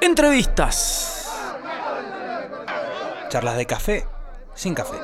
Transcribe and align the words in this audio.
Entrevistas. 0.00 1.28
Charlas 3.28 3.56
de 3.56 3.66
café 3.66 4.04
sin 4.54 4.74
café. 4.74 4.96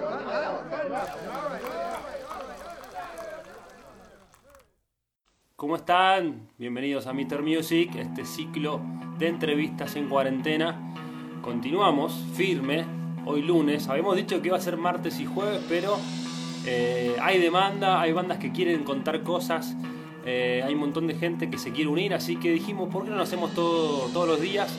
¿Cómo 5.57 5.77
están? 5.77 6.49
Bienvenidos 6.59 7.07
a 7.07 7.13
Mr. 7.13 7.43
Music, 7.43 7.95
este 7.97 8.25
ciclo 8.25 8.81
de 9.19 9.29
entrevistas 9.29 9.97
en 9.97 10.09
cuarentena. 10.09 10.95
Continuamos 11.43 12.13
firme, 12.35 12.85
hoy 13.27 13.43
lunes. 13.43 13.89
Habíamos 13.89 14.15
dicho 14.17 14.41
que 14.41 14.49
iba 14.49 14.57
a 14.57 14.61
ser 14.61 14.77
martes 14.77 15.19
y 15.19 15.27
jueves, 15.27 15.61
pero 15.69 15.99
eh, 16.67 17.17
hay 17.21 17.41
demanda, 17.41 18.01
hay 18.01 18.13
bandas 18.13 18.39
que 18.39 18.53
quieren 18.53 18.85
contar 18.85 19.23
cosas, 19.23 19.77
eh, 20.25 20.63
hay 20.65 20.75
un 20.75 20.81
montón 20.81 21.07
de 21.07 21.15
gente 21.15 21.51
que 21.51 21.59
se 21.59 21.71
quiere 21.73 21.89
unir, 21.91 22.15
así 22.15 22.37
que 22.37 22.51
dijimos, 22.51 22.89
¿por 22.89 23.05
qué 23.05 23.11
no 23.11 23.17
lo 23.17 23.23
hacemos 23.23 23.55
todo, 23.55 24.09
todos 24.09 24.27
los 24.27 24.41
días? 24.41 24.77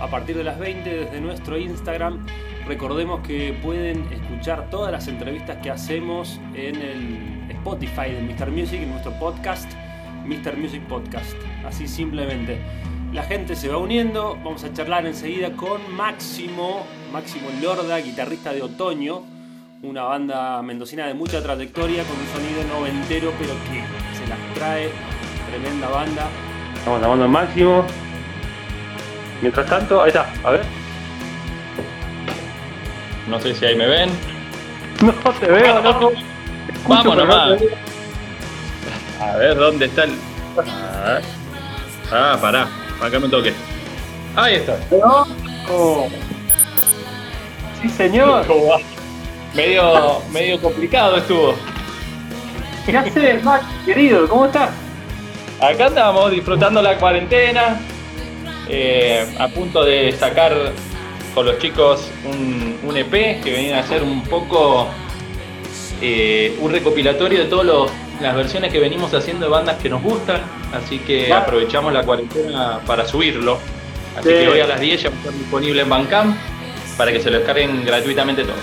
A 0.00 0.08
partir 0.08 0.36
de 0.36 0.44
las 0.44 0.58
20 0.58 0.88
desde 0.88 1.20
nuestro 1.20 1.56
Instagram. 1.56 2.26
Recordemos 2.66 3.26
que 3.26 3.58
pueden 3.62 4.04
escuchar 4.12 4.70
todas 4.70 4.92
las 4.92 5.08
entrevistas 5.08 5.58
que 5.62 5.70
hacemos 5.70 6.40
en 6.54 6.76
el 6.76 7.50
Spotify 7.50 8.10
de 8.10 8.22
Mr. 8.22 8.50
Music, 8.50 8.82
en 8.82 8.90
nuestro 8.90 9.12
podcast, 9.18 9.70
Mr. 10.26 10.56
Music 10.56 10.82
Podcast. 10.86 11.34
Así 11.64 11.88
simplemente. 11.88 12.58
La 13.12 13.22
gente 13.24 13.56
se 13.56 13.68
va 13.68 13.78
uniendo, 13.78 14.38
vamos 14.42 14.64
a 14.64 14.72
charlar 14.72 15.06
enseguida 15.06 15.52
con 15.52 15.94
Máximo, 15.94 16.86
Máximo 17.12 17.48
Lorda, 17.60 17.98
guitarrista 17.98 18.54
de 18.54 18.62
Otoño, 18.62 19.22
una 19.82 20.04
banda 20.04 20.62
mendocina 20.62 21.06
de 21.06 21.14
mucha 21.14 21.42
trayectoria, 21.42 22.04
con 22.04 22.16
un 22.18 22.26
sonido 22.28 22.64
noventero, 22.74 23.32
pero 23.38 23.52
que 23.52 24.01
las 24.32 24.54
trae, 24.54 24.90
tremenda 25.48 25.88
banda. 25.88 26.28
Estamos 26.74 27.00
llamando 27.00 27.24
al 27.24 27.30
Máximo. 27.30 27.84
Mientras 29.40 29.66
tanto, 29.66 30.02
ahí 30.02 30.08
está, 30.08 30.32
a 30.44 30.50
ver. 30.50 30.64
No 33.28 33.40
sé 33.40 33.54
si 33.54 33.64
ahí 33.64 33.76
me 33.76 33.86
ven. 33.86 34.10
No 35.02 35.12
te 35.32 35.46
veo, 35.46 35.82
no. 35.82 36.12
Vamos 36.86 37.16
nomás. 37.16 37.60
A 39.20 39.36
ver, 39.36 39.56
¿dónde 39.56 39.86
está 39.86 40.04
el...? 40.04 40.12
A 40.56 41.12
ver. 41.14 41.22
Ah, 42.12 42.38
pará. 42.40 42.68
Acá 43.02 43.18
me 43.18 43.28
toque. 43.28 43.52
Ahí 44.36 44.56
está. 44.56 44.78
Oh. 45.68 46.08
Sí, 47.80 47.88
señor. 47.88 48.46
Medio, 49.54 50.22
medio 50.30 50.60
complicado 50.60 51.16
estuvo. 51.16 51.54
¿Qué 52.86 52.96
haces, 52.96 53.42
Max, 53.44 53.64
querido? 53.86 54.28
¿Cómo 54.28 54.46
estás? 54.46 54.70
Acá 55.60 55.86
andamos 55.86 56.30
disfrutando 56.30 56.82
la 56.82 56.96
cuarentena. 56.98 57.80
eh, 58.68 59.26
a 59.38 59.48
punto 59.48 59.84
de 59.84 60.12
sacar 60.12 60.54
con 61.34 61.44
los 61.46 61.58
chicos 61.58 62.08
un, 62.24 62.78
un 62.84 62.96
EP 62.96 63.42
que 63.42 63.50
venía 63.50 63.80
a 63.80 63.82
ser 63.82 64.02
un 64.02 64.22
poco 64.22 64.86
eh, 66.00 66.56
un 66.60 66.70
recopilatorio 66.72 67.40
de 67.40 67.44
todas 67.46 67.90
las 68.20 68.34
versiones 68.36 68.72
que 68.72 68.78
venimos 68.78 69.12
haciendo 69.14 69.46
de 69.46 69.50
bandas 69.50 69.76
que 69.76 69.88
nos 69.90 70.00
gustan. 70.02 70.40
Así 70.72 70.98
que 71.00 71.26
Claro. 71.26 71.42
aprovechamos 71.42 71.92
la 71.92 72.02
cuarentena 72.04 72.80
para 72.86 73.06
subirlo. 73.06 73.58
Así 74.16 74.28
Sí. 74.28 74.34
que 74.34 74.48
hoy 74.48 74.60
a 74.60 74.66
las 74.66 74.80
10 74.80 75.02
ya 75.02 75.10
va 75.10 75.16
a 75.16 75.18
estar 75.18 75.32
disponible 75.34 75.82
en 75.82 75.88
Bandcamp 75.88 76.36
para 76.96 77.12
que 77.12 77.20
se 77.20 77.30
lo 77.30 77.38
descarguen 77.38 77.84
gratuitamente 77.84 78.42
todo. 78.44 78.54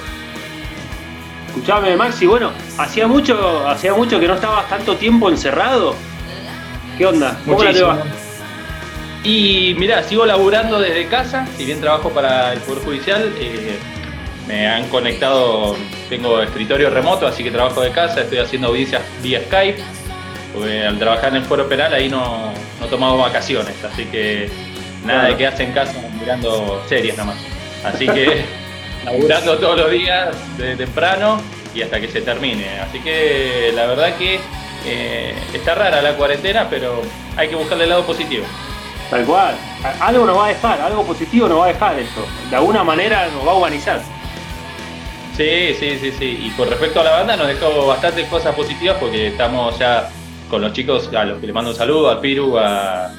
Escuchame, 1.50 1.96
Maxi, 1.98 2.28
bueno, 2.28 2.52
hacía 2.78 3.08
mucho, 3.08 3.68
hacía 3.68 3.94
mucho 3.96 4.20
que 4.20 4.28
no 4.28 4.36
estabas 4.36 4.70
tanto 4.70 4.96
tiempo 4.98 5.30
encerrado. 5.30 5.96
¿Qué 6.98 7.06
onda? 7.08 7.40
¿Cómo 7.46 7.64
la 7.64 7.70
Muchísimo. 7.72 7.94
llevas? 7.94 8.08
Y 9.24 9.76
mirá, 9.80 10.04
sigo 10.04 10.26
laburando 10.26 10.80
desde 10.80 11.08
casa, 11.08 11.48
si 11.58 11.66
bien 11.66 11.82
trabajo 11.82 12.10
para 12.12 12.54
el 12.54 12.60
Poder 12.60 12.84
Judicial, 12.84 13.34
eh, 13.40 13.78
me 14.48 14.68
han 14.68 14.88
conectado, 14.90 15.76
tengo 16.08 16.40
escritorio 16.42 16.90
remoto, 16.92 17.26
así 17.28 17.44
que 17.44 17.52
trabajo 17.52 17.82
de 17.82 17.92
casa, 17.92 18.22
estoy 18.22 18.38
haciendo 18.38 18.68
audiencias 18.68 19.02
vía 19.24 19.42
Skype, 19.48 19.82
porque 20.54 20.86
al 20.86 21.00
trabajar 21.00 21.30
en 21.30 21.38
el 21.38 21.44
foro 21.46 21.68
penal 21.68 21.94
ahí 21.94 22.10
no, 22.10 22.54
no 22.80 22.86
tomamos 22.88 23.20
vacaciones, 23.20 23.74
así 23.84 24.06
que 24.06 24.50
nada 25.04 25.22
Claro. 25.22 25.34
de 25.34 25.38
quedarse 25.38 25.64
en 25.64 25.72
casa 25.74 25.94
mirando 26.20 26.82
series 26.88 27.18
nomás. 27.18 27.38
Así 27.84 28.08
que 28.08 28.46
laburando 29.06 29.58
todos 29.58 29.78
los 29.78 29.92
días 29.92 30.30
desde 30.58 30.76
temprano 30.78 31.42
y 31.74 31.82
hasta 31.82 32.00
que 32.00 32.08
se 32.08 32.22
termine. 32.22 32.80
Así 32.80 33.00
que 33.00 33.72
la 33.76 33.86
verdad 33.86 34.16
que 34.18 34.40
eh, 34.86 35.36
está 35.54 35.76
rara 35.76 36.02
la 36.02 36.14
cuarentena, 36.14 36.68
pero 36.70 37.02
hay 37.36 37.48
que 37.48 37.56
buscarle 37.56 37.84
el 37.86 37.90
lado 37.92 38.06
positivo. 38.06 38.46
Tal 39.10 39.26
cual. 39.26 39.56
Algo 40.00 40.26
nos 40.26 40.38
va 40.38 40.46
a 40.46 40.50
dejar, 40.50 40.82
algo 40.82 41.04
positivo 41.04 41.48
nos 41.48 41.60
va 41.60 41.66
a 41.66 41.68
dejar 41.70 42.00
esto. 42.00 42.26
De 42.50 42.56
alguna 42.56 42.84
manera 42.84 43.28
nos 43.34 43.48
va 43.48 43.52
a 43.52 43.56
humanizar. 43.56 44.02
Sí, 45.36 45.74
sí, 45.80 45.98
sí, 46.00 46.12
sí. 46.12 46.40
Y 46.46 46.50
con 46.52 46.70
respecto 46.70 47.00
a 47.00 47.04
la 47.04 47.12
banda 47.12 47.38
nos 47.38 47.48
dejó 47.48 47.88
bastantes 47.88 48.28
cosas 48.28 48.54
positivas 48.54 48.98
porque 49.00 49.28
estamos 49.28 49.78
ya 49.80 50.10
con 50.50 50.62
los 50.62 50.74
chicos 50.74 51.10
a 51.16 51.24
los 51.24 51.40
que 51.40 51.48
le 51.48 51.54
mando 51.54 51.72
un 51.72 51.78
saludo, 51.78 52.10
a 52.10 52.20
Piru, 52.20 52.58
a, 52.58 53.12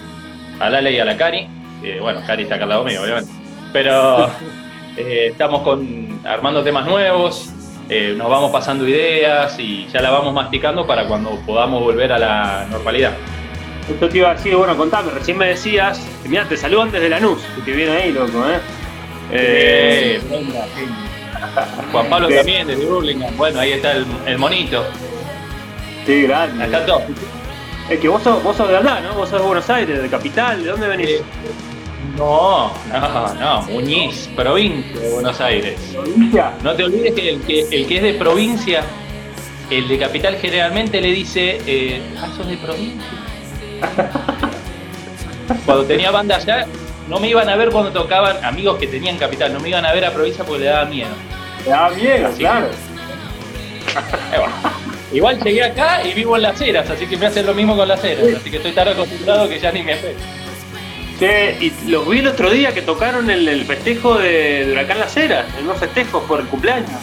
a 0.58 0.70
Lale 0.70 0.92
y 0.92 0.98
a 0.98 1.04
la 1.04 1.16
Cari. 1.16 1.48
Eh, 1.82 1.98
bueno, 2.00 2.20
Cari 2.26 2.42
está 2.42 2.56
acá 2.56 2.64
al 2.64 2.70
lado 2.70 2.84
mío, 2.84 3.02
obviamente. 3.02 3.32
Pero 3.72 4.30
eh, 5.00 5.26
estamos 5.28 5.62
con, 5.62 6.20
armando 6.24 6.62
temas 6.62 6.86
nuevos, 6.86 7.50
eh, 7.88 8.14
nos 8.16 8.28
vamos 8.30 8.50
pasando 8.52 8.86
ideas 8.86 9.58
y 9.58 9.86
ya 9.88 10.00
la 10.00 10.10
vamos 10.10 10.32
masticando 10.32 10.86
para 10.86 11.06
cuando 11.06 11.30
podamos 11.46 11.82
volver 11.82 12.12
a 12.12 12.18
la 12.18 12.66
normalidad. 12.70 13.12
Esto 13.88 14.08
te 14.08 14.18
iba 14.18 14.30
a 14.30 14.34
decir, 14.34 14.54
bueno, 14.54 14.76
contame, 14.76 15.10
recién 15.10 15.36
me 15.36 15.48
decías, 15.48 16.00
mirá, 16.28 16.44
te 16.48 16.56
saludan 16.56 16.92
desde 16.92 17.08
Lanús, 17.08 17.40
que 17.56 17.62
te 17.62 17.72
viene 17.72 17.92
ahí, 17.92 18.12
loco, 18.12 18.44
¿eh? 18.48 18.60
Eh, 19.32 20.20
Juan 21.92 22.06
Pablo 22.08 22.28
Sí. 22.28 22.34
también, 22.36 22.66
desde 22.66 22.84
Burlingame. 22.86 23.36
Bueno, 23.36 23.60
ahí 23.60 23.72
está 23.72 23.92
el, 23.92 24.06
el 24.26 24.38
monito. 24.38 24.84
sí, 26.06 26.22
grande. 26.22 26.64
Acá 26.64 26.86
todo. 26.86 27.02
Es 27.88 27.98
que 27.98 28.08
vos 28.08 28.22
sos, 28.22 28.40
vos 28.44 28.56
sos 28.56 28.68
de 28.68 28.76
allá, 28.76 29.00
¿no? 29.00 29.14
Vos 29.14 29.28
sos 29.28 29.40
de 29.40 29.46
Buenos 29.46 29.68
Aires, 29.68 30.00
de 30.00 30.08
Capital, 30.08 30.62
¿de 30.62 30.70
dónde 30.70 30.86
venís? 30.86 31.08
Eh, 31.08 31.22
No, 32.20 32.70
no, 32.92 33.34
no, 33.34 33.62
Muñiz, 33.62 34.28
provincia 34.36 35.00
de 35.00 35.08
Buenos 35.08 35.40
Aires. 35.40 35.80
Provincia. 35.90 36.52
No 36.62 36.74
te 36.74 36.84
olvides 36.84 37.14
que 37.14 37.30
el 37.30 37.40
que, 37.40 37.60
el 37.70 37.86
que 37.86 37.96
es 37.96 38.02
de 38.02 38.12
provincia, 38.12 38.82
el 39.70 39.88
de 39.88 39.98
capital 39.98 40.36
generalmente 40.36 41.00
le 41.00 41.12
dice, 41.12 41.62
eh, 41.66 42.02
ah, 42.20 42.28
sos 42.36 42.46
de 42.46 42.58
provincia. 42.58 43.08
Cuando 45.64 45.84
tenía 45.84 46.10
banda 46.10 46.36
allá, 46.36 46.66
no 47.08 47.18
me 47.20 47.28
iban 47.28 47.48
a 47.48 47.56
ver 47.56 47.70
cuando 47.70 47.90
tocaban 47.90 48.44
amigos 48.44 48.78
que 48.78 48.86
tenían 48.86 49.16
capital, 49.16 49.52
no 49.54 49.58
me 49.58 49.70
iban 49.70 49.86
a 49.86 49.92
ver 49.92 50.04
a 50.04 50.12
provincia 50.12 50.44
porque 50.44 50.64
le 50.64 50.66
daba 50.66 50.84
miedo. 50.84 51.10
Te 51.64 51.70
da 51.70 51.88
miedo, 51.88 52.28
Así 52.28 52.38
claro. 52.40 52.68
Bueno. 54.28 54.52
Igual 55.12 55.42
llegué 55.42 55.64
acá 55.64 56.06
y 56.06 56.12
vivo 56.12 56.36
en 56.36 56.42
las 56.42 56.60
eras, 56.60 56.88
así 56.88 57.06
que 57.06 57.16
me 57.16 57.26
hacen 57.26 57.46
lo 57.46 57.54
mismo 57.54 57.74
con 57.74 57.88
las 57.88 58.04
eras, 58.04 58.26
así 58.36 58.48
que 58.48 58.58
estoy 58.58 58.72
tan 58.72 58.86
acostumbrado 58.86 59.48
que 59.48 59.58
ya 59.58 59.72
ni 59.72 59.82
me 59.82 59.94
afecta. 59.94 60.39
Che, 61.20 61.58
y 61.60 61.90
los 61.90 62.08
vi 62.08 62.20
el 62.20 62.28
otro 62.28 62.50
día 62.50 62.72
que 62.72 62.80
tocaron 62.80 63.28
el, 63.28 63.46
el 63.46 63.66
festejo 63.66 64.16
de, 64.16 64.64
de 64.64 64.72
Huracán 64.72 65.00
Las 65.00 65.14
Heras, 65.18 65.44
en 65.58 65.64
unos 65.64 65.78
festejos 65.78 66.24
por 66.24 66.40
el 66.40 66.46
cumpleaños. 66.46 66.98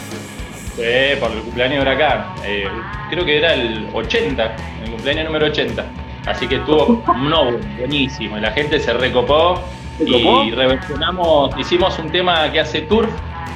Sí, 0.74 0.82
por 1.20 1.30
el 1.30 1.38
cumpleaños 1.38 1.76
de 1.76 1.80
Huracán. 1.82 2.34
Eh, 2.44 2.68
creo 3.10 3.24
que 3.24 3.38
era 3.38 3.54
el 3.54 3.88
80, 3.92 4.56
el 4.84 4.90
cumpleaños 4.90 5.26
número 5.26 5.46
80. 5.46 5.86
Así 6.26 6.48
que 6.48 6.56
estuvo 6.56 7.04
no, 7.16 7.52
buenísimo. 7.78 8.36
La 8.38 8.50
gente 8.50 8.80
se 8.80 8.92
recopó 8.92 9.62
¿Se 9.98 10.04
y 10.04 10.50
reversionamos, 10.50 11.56
hicimos 11.56 11.96
un 12.00 12.10
tema 12.10 12.50
que 12.50 12.58
hace 12.58 12.80
Turf, 12.82 13.10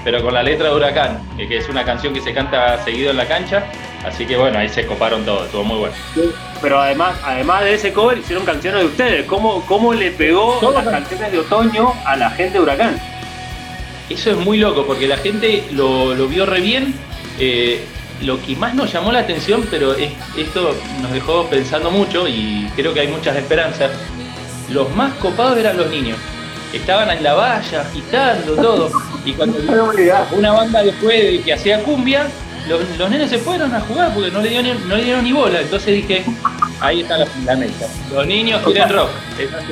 pero 0.04 0.22
con 0.22 0.32
la 0.32 0.44
letra 0.44 0.68
de 0.68 0.76
Huracán, 0.76 1.20
que, 1.36 1.48
que 1.48 1.56
es 1.56 1.68
una 1.68 1.84
canción 1.84 2.14
que 2.14 2.20
se 2.20 2.32
canta 2.32 2.78
seguido 2.84 3.10
en 3.10 3.16
la 3.16 3.26
cancha. 3.26 3.64
Así 4.04 4.26
que 4.26 4.36
bueno, 4.36 4.58
ahí 4.58 4.68
se 4.68 4.84
coparon 4.86 5.24
todos, 5.24 5.46
estuvo 5.46 5.62
muy 5.64 5.78
bueno. 5.78 5.94
Pero 6.60 6.80
además, 6.80 7.14
además 7.24 7.62
de 7.64 7.74
ese 7.74 7.92
cover, 7.92 8.18
hicieron 8.18 8.44
canciones 8.44 8.80
de 8.80 8.86
ustedes. 8.86 9.26
¿Cómo, 9.26 9.64
cómo 9.66 9.94
le 9.94 10.10
pegó 10.10 10.58
Todas. 10.60 10.84
las 10.84 10.92
canciones 10.94 11.30
de 11.32 11.38
otoño 11.38 11.92
a 12.04 12.16
la 12.16 12.30
gente 12.30 12.54
de 12.54 12.60
Huracán? 12.60 13.00
Eso 14.10 14.30
es 14.32 14.36
muy 14.38 14.58
loco 14.58 14.84
porque 14.86 15.06
la 15.06 15.16
gente 15.16 15.64
lo, 15.72 16.14
lo 16.14 16.26
vio 16.26 16.46
re 16.46 16.60
bien. 16.60 16.94
Eh, 17.38 17.84
lo 18.22 18.40
que 18.42 18.54
más 18.56 18.74
nos 18.74 18.92
llamó 18.92 19.10
la 19.10 19.20
atención, 19.20 19.66
pero 19.70 19.94
es- 19.94 20.12
esto 20.36 20.76
nos 21.00 21.10
dejó 21.12 21.46
pensando 21.46 21.90
mucho 21.90 22.26
y 22.28 22.70
creo 22.76 22.92
que 22.94 23.00
hay 23.00 23.08
muchas 23.08 23.36
esperanzas. 23.36 23.90
Los 24.68 24.94
más 24.94 25.12
copados 25.14 25.58
eran 25.58 25.76
los 25.76 25.88
niños. 25.90 26.18
Estaban 26.72 27.10
en 27.10 27.22
la 27.22 27.34
valla, 27.34 27.80
agitando 27.82 28.54
todo. 28.56 28.90
Y 29.24 29.32
cuando 29.32 29.58
una 30.32 30.52
banda 30.52 30.82
después 30.82 31.22
de 31.22 31.40
que 31.42 31.52
hacía 31.52 31.82
cumbia, 31.82 32.26
los, 32.68 32.98
los 32.98 33.10
nenes 33.10 33.30
se 33.30 33.38
fueron 33.38 33.74
a 33.74 33.80
jugar 33.80 34.12
porque 34.14 34.30
no 34.30 34.40
le 34.40 34.48
dieron, 34.50 34.64
ni- 34.66 34.88
no 34.88 34.96
le 34.96 35.04
dieron 35.04 35.24
ni 35.24 35.32
bola. 35.32 35.60
Entonces 35.60 35.94
dije, 35.94 36.24
ahí 36.80 37.00
está 37.00 37.18
la 37.18 37.26
fundamento. 37.26 37.86
Los 38.12 38.26
niños 38.26 38.60
quieren 38.62 38.88
rock. 38.90 39.10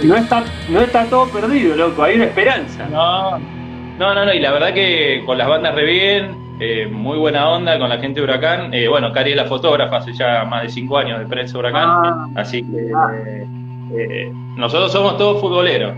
No 0.03 0.17
está, 0.17 0.45
no 0.69 0.81
está 0.81 1.05
todo 1.07 1.29
perdido, 1.29 1.77
loco, 1.77 2.03
hay 2.03 2.17
una 2.17 2.25
esperanza. 2.27 2.87
No, 2.91 3.39
no, 3.39 4.15
no, 4.15 4.25
no, 4.25 4.33
y 4.35 4.41
la 4.41 4.53
verdad 4.53 4.73
que 4.75 5.23
con 5.27 5.39
las 5.39 5.49
bandas 5.49 5.75
re 5.75 5.85
bien, 5.85 6.37
eh, 6.61 6.87
muy 6.91 7.17
buena 7.19 7.49
onda 7.49 7.79
con 7.79 7.89
la 7.89 7.99
gente 7.99 8.21
de 8.21 8.25
Huracán. 8.25 8.73
Eh, 8.75 8.89
bueno, 8.89 9.13
Cari 9.13 9.31
es 9.31 9.37
la 9.37 9.45
fotógrafa 9.47 9.99
hace 9.99 10.13
ya 10.13 10.45
más 10.45 10.63
de 10.63 10.69
cinco 10.69 10.99
años 10.99 11.19
de 11.19 11.27
prensa 11.27 11.57
Huracán, 11.59 11.89
Ah. 11.89 12.27
así 12.37 12.63
que 12.63 12.93
eh, 13.99 14.33
nosotros 14.57 14.93
somos 14.93 15.17
todos 15.17 15.41
futboleros. 15.41 15.95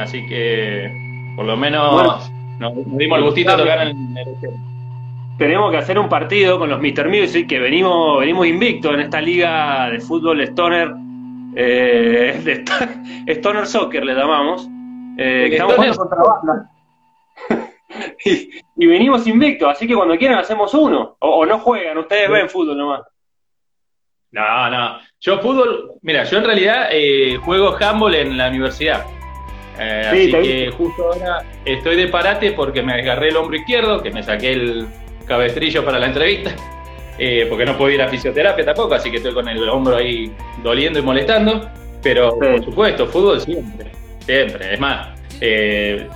Así 0.00 0.26
que 0.26 1.32
por 1.36 1.44
lo 1.46 1.56
menos 1.56 2.28
nos, 2.58 2.74
dimos 2.98 3.18
el 3.18 3.24
gustito 3.24 3.52
de 3.52 3.58
tocar 3.62 3.86
en 3.86 4.16
el 4.18 4.26
tenemos 5.38 5.70
que 5.70 5.78
hacer 5.78 5.98
un 5.98 6.08
partido 6.08 6.58
con 6.58 6.68
los 6.68 6.80
Mr. 6.80 7.08
Music 7.08 7.48
que 7.48 7.60
venimos, 7.60 8.18
venimos 8.18 8.46
invictos 8.46 8.92
en 8.92 9.00
esta 9.00 9.20
liga 9.20 9.88
de 9.88 10.00
fútbol 10.00 10.40
Stoner, 10.40 10.92
eh, 11.54 12.40
de 12.44 13.32
Stoner 13.34 13.66
Soccer 13.66 14.04
le 14.04 14.14
llamamos, 14.14 14.68
eh, 15.16 15.48
estamos 15.52 15.76
jugando 15.76 15.96
contra 15.96 16.22
banda. 16.22 16.70
y, 18.24 18.86
venimos 18.86 19.26
invictos, 19.28 19.70
así 19.70 19.86
que 19.86 19.94
cuando 19.94 20.18
quieran 20.18 20.38
hacemos 20.38 20.74
uno, 20.74 21.16
o, 21.20 21.46
no 21.46 21.60
juegan, 21.60 21.98
ustedes 21.98 22.28
ven 22.28 22.48
fútbol 22.48 22.76
nomás. 22.76 23.02
No, 24.32 24.70
no, 24.70 24.98
yo 25.20 25.38
fútbol, 25.38 25.92
mira, 26.02 26.24
yo 26.24 26.38
en 26.38 26.44
realidad 26.44 26.88
eh, 26.90 27.38
juego 27.44 27.76
handball 27.80 28.14
en 28.16 28.36
la 28.36 28.48
universidad. 28.48 29.06
Eh, 29.78 30.02
así 30.04 30.32
que 30.32 30.70
justo 30.76 31.12
ahora 31.12 31.44
estoy 31.64 31.94
de 31.94 32.08
parate 32.08 32.50
porque 32.50 32.82
me 32.82 32.94
agarré 32.94 33.28
el 33.28 33.36
hombro 33.36 33.56
izquierdo, 33.56 34.02
que 34.02 34.10
me 34.10 34.24
saqué 34.24 34.50
el 34.52 34.88
cabestrillo 35.28 35.84
para 35.84 35.98
la 35.98 36.06
entrevista, 36.06 36.54
eh, 37.18 37.46
porque 37.48 37.64
no 37.64 37.76
puedo 37.76 37.90
ir 37.90 38.02
a 38.02 38.08
fisioterapia 38.08 38.64
tampoco, 38.64 38.94
así 38.94 39.10
que 39.10 39.18
estoy 39.18 39.34
con 39.34 39.48
el 39.48 39.68
hombro 39.68 39.96
ahí 39.96 40.32
doliendo 40.62 40.98
y 40.98 41.02
molestando. 41.02 41.68
Pero 42.02 42.38
por 42.38 42.64
supuesto, 42.64 43.06
fútbol 43.06 43.40
siempre, 43.40 43.90
siempre. 44.24 44.74
Es 44.74 44.80
más, 44.80 45.18
eh, 45.40 46.08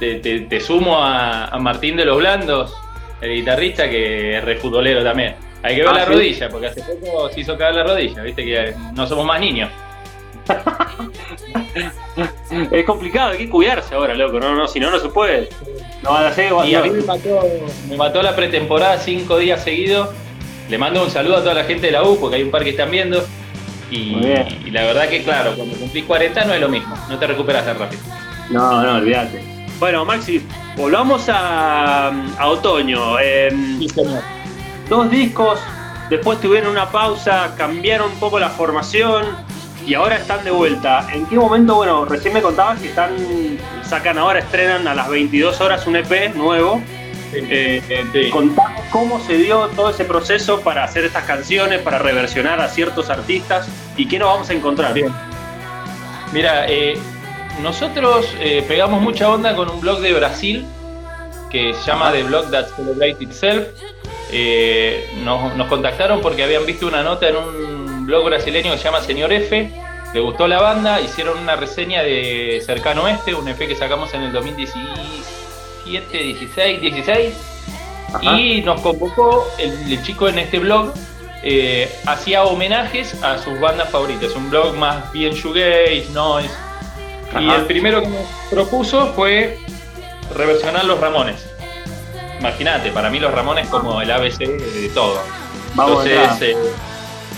te, 0.49 0.61
sumo 0.61 0.97
a, 0.99 1.57
Martín 1.61 1.97
de 1.97 2.05
los 2.05 2.19
Blandos, 2.19 2.75
el 3.21 3.35
guitarrista, 3.35 3.89
que 3.89 4.39
es 4.39 4.45
re 4.45 4.57
futbolero 4.57 5.05
también. 5.05 5.35
Hay 5.63 5.77
que 5.77 5.83
ver 5.83 5.91
ah, 5.91 5.95
la 5.95 6.05
rodilla, 6.05 6.49
porque 6.49 6.69
hace 6.69 6.83
poco 6.83 7.29
se 7.31 7.41
hizo 7.41 7.57
caer 7.57 7.77
la 7.77 7.85
rodilla, 7.85 8.23
viste 8.23 8.45
que 8.45 8.75
no 8.95 9.07
somos 9.07 9.27
más 9.27 9.41
niños. 9.41 9.71
es 12.73 12.85
complicado, 12.85 13.31
hay 13.31 13.39
que 13.39 13.49
cuidarse 13.49 13.95
ahora, 13.95 14.15
loco. 14.15 14.41
No, 14.41 14.55
no, 14.55 14.67
si 14.67 14.81
no, 14.81 14.91
no 14.91 14.99
se 14.99 15.09
puede. 15.09 15.49
No, 16.03 16.65
y 16.65 16.75
a 16.75 16.83
mí 16.83 16.91
me 16.91 17.03
mató, 17.03 17.41
me 17.89 17.97
mató 17.97 18.23
la 18.23 18.35
pretemporada 18.35 18.99
cinco 18.99 19.39
días 19.39 19.63
seguidos. 19.63 20.09
Le 20.69 20.77
mando 20.77 21.03
un 21.05 21.11
saludo 21.11 21.37
a 21.37 21.41
toda 21.41 21.55
la 21.55 21.65
gente 21.65 21.87
de 21.87 21.93
la 21.93 22.03
U, 22.03 22.19
porque 22.19 22.37
hay 22.37 22.43
un 22.43 22.51
par 22.51 22.65
que 22.65 22.71
están 22.71 22.91
viendo. 22.91 23.25
Y, 23.91 24.71
la 24.71 24.83
verdad 24.83 25.09
que, 25.09 25.23
claro, 25.23 25.55
cuando 25.55 25.77
cumplís 25.77 26.05
40 26.05 26.45
no 26.47 26.55
es 26.55 26.61
lo 26.61 26.69
mismo. 26.69 26.97
No 27.09 27.19
te 27.19 27.27
recuperas 27.27 27.65
tan 27.65 27.79
rápido. 27.79 28.03
No, 28.51 28.83
no, 28.83 28.97
olvídate. 28.97 29.43
Bueno, 29.79 30.05
Maxi, 30.05 30.43
volvamos 30.77 31.27
a, 31.29 32.11
otoño. 32.47 33.19
Em, 33.21 33.87
dos 34.89 35.11
discos, 35.11 35.61
después 36.09 36.41
tuvieron 36.41 36.71
una 36.71 36.91
pausa, 36.91 37.55
cambiaron 37.57 38.11
un 38.11 38.19
poco 38.19 38.41
la 38.41 38.49
formación 38.49 39.27
y 39.87 39.95
ahora 39.95 40.17
están 40.17 40.45
de 40.45 40.51
vuelta. 40.51 41.07
¿En 41.13 41.27
qué 41.27 41.37
momento, 41.37 41.77
bueno, 41.77 42.05
recién 42.05 42.35
me 42.35 42.43
contabas 42.43 42.81
que 42.81 42.89
están, 42.89 43.17
sacan 43.83 44.19
ahora, 44.19 44.39
estrenan 44.39 44.87
a 44.87 44.95
las 44.95 45.09
22 45.09 45.61
horas 45.61 45.87
un 45.87 45.97
EP 45.97 46.35
nuevo? 46.35 46.83
Eh, 47.35 47.83
eh 47.89 48.31
cómo 48.91 49.19
se 49.21 49.39
dio 49.39 49.69
todo 49.69 49.89
ese 49.89 50.05
proceso 50.05 50.61
para 50.61 50.85
hacer 50.85 51.05
estas 51.05 51.25
canciones, 51.25 51.81
para 51.81 51.99
reversionar 51.99 52.61
a 52.61 52.69
ciertos 52.69 53.09
artistas 53.09 53.67
y 53.97 54.07
qué 54.07 54.19
nos 54.19 54.29
vamos 54.29 54.51
a 54.51 54.53
encontrar. 54.53 54.93
Bien. 54.93 55.11
Mira, 56.33 56.67
eh, 56.69 56.99
nosotros 57.63 58.35
eh, 58.39 58.65
pegamos 58.69 59.01
mucha 59.01 59.31
onda 59.31 59.57
con 59.57 59.71
un 59.71 59.81
blog 59.81 60.01
de 60.01 60.13
Brasil 60.13 60.67
que 61.51 61.75
se 61.75 61.91
llama 61.91 62.13
The 62.13 62.23
Blog 62.25 62.51
That 62.51 62.67
Celebrates 62.77 63.21
Itself. 63.21 63.67
Nos, 65.25 65.55
nos 65.57 65.69
contactaron 65.69 66.21
porque 66.21 66.45
habían 66.45 66.65
visto 66.65 66.87
una 66.87 67.03
nota 67.03 67.29
en 67.29 67.37
un 67.37 67.72
blog 68.07 68.27
brasileño 68.27 68.73
que 68.73 68.79
se 68.79 68.85
llama 68.85 69.01
Señor 69.01 69.33
F. 69.33 69.71
Le 70.15 70.21
gustó 70.21 70.47
la 70.47 70.61
banda, 70.61 71.01
hicieron 71.01 71.39
una 71.39 71.57
reseña 71.57 72.03
de 72.03 72.63
Cercano 72.65 73.09
Este, 73.09 73.35
un 73.35 73.49
EP 73.49 73.59
que 73.59 73.75
sacamos 73.75 74.13
en 74.15 74.23
el 74.23 74.33
2017, 74.33 76.19
16, 76.19 76.81
16. 76.81 77.35
Y 78.21 78.61
nos 78.61 78.81
convocó 78.83 79.47
el, 79.59 80.03
chico 80.03 80.29
en 80.29 80.39
este 80.39 80.59
blog, 80.59 80.93
eh, 81.43 81.91
hacía 82.07 82.45
homenajes 82.45 83.23
a 83.23 83.39
sus 83.39 83.59
bandas 83.59 83.89
favoritas, 83.89 84.37
un 84.37 84.51
blog 84.51 84.77
más 84.77 85.11
bien 85.13 85.33
shoegaze, 85.33 86.09
noise. 86.13 86.55
Y 87.41 87.49
el 87.49 87.65
primero 87.65 88.03
que 88.03 88.09
nos 88.09 88.27
propuso 88.51 89.15
fue 89.15 89.59
reversionar 90.35 90.85
Los 90.85 91.01
Ramones. 91.01 91.47
Imagínate, 92.39 92.91
para 92.91 93.09
mí 93.09 93.19
Los 93.19 93.33
Ramones 93.33 93.69
como 93.69 94.03
el 94.03 94.11
ABC 94.11 94.39
de 94.39 94.91
todo. 94.93 95.23
Entonces, 95.71 96.57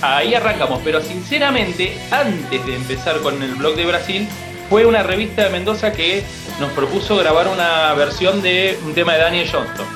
ahí 0.05 0.35
arrancamos, 0.35 0.81
pero 0.85 1.01
sinceramente, 1.01 1.97
antes 2.11 2.65
de 2.67 2.77
empezar 2.77 3.21
con 3.21 3.43
el 3.43 3.55
blog 3.55 3.77
de 3.77 3.87
Brasil, 3.87 4.29
fue 4.69 4.87
una 4.87 5.03
revista 5.03 5.45
de 5.45 5.51
Mendoza 5.51 5.93
que 5.93 6.25
nos 6.61 6.73
propuso 6.73 7.17
grabar 7.17 7.49
una 7.49 7.93
versión 7.95 8.43
de 8.43 8.79
un 8.85 8.95
tema 8.95 9.15
de 9.15 9.21
Daniel 9.21 9.49
Johnston. 9.51 9.87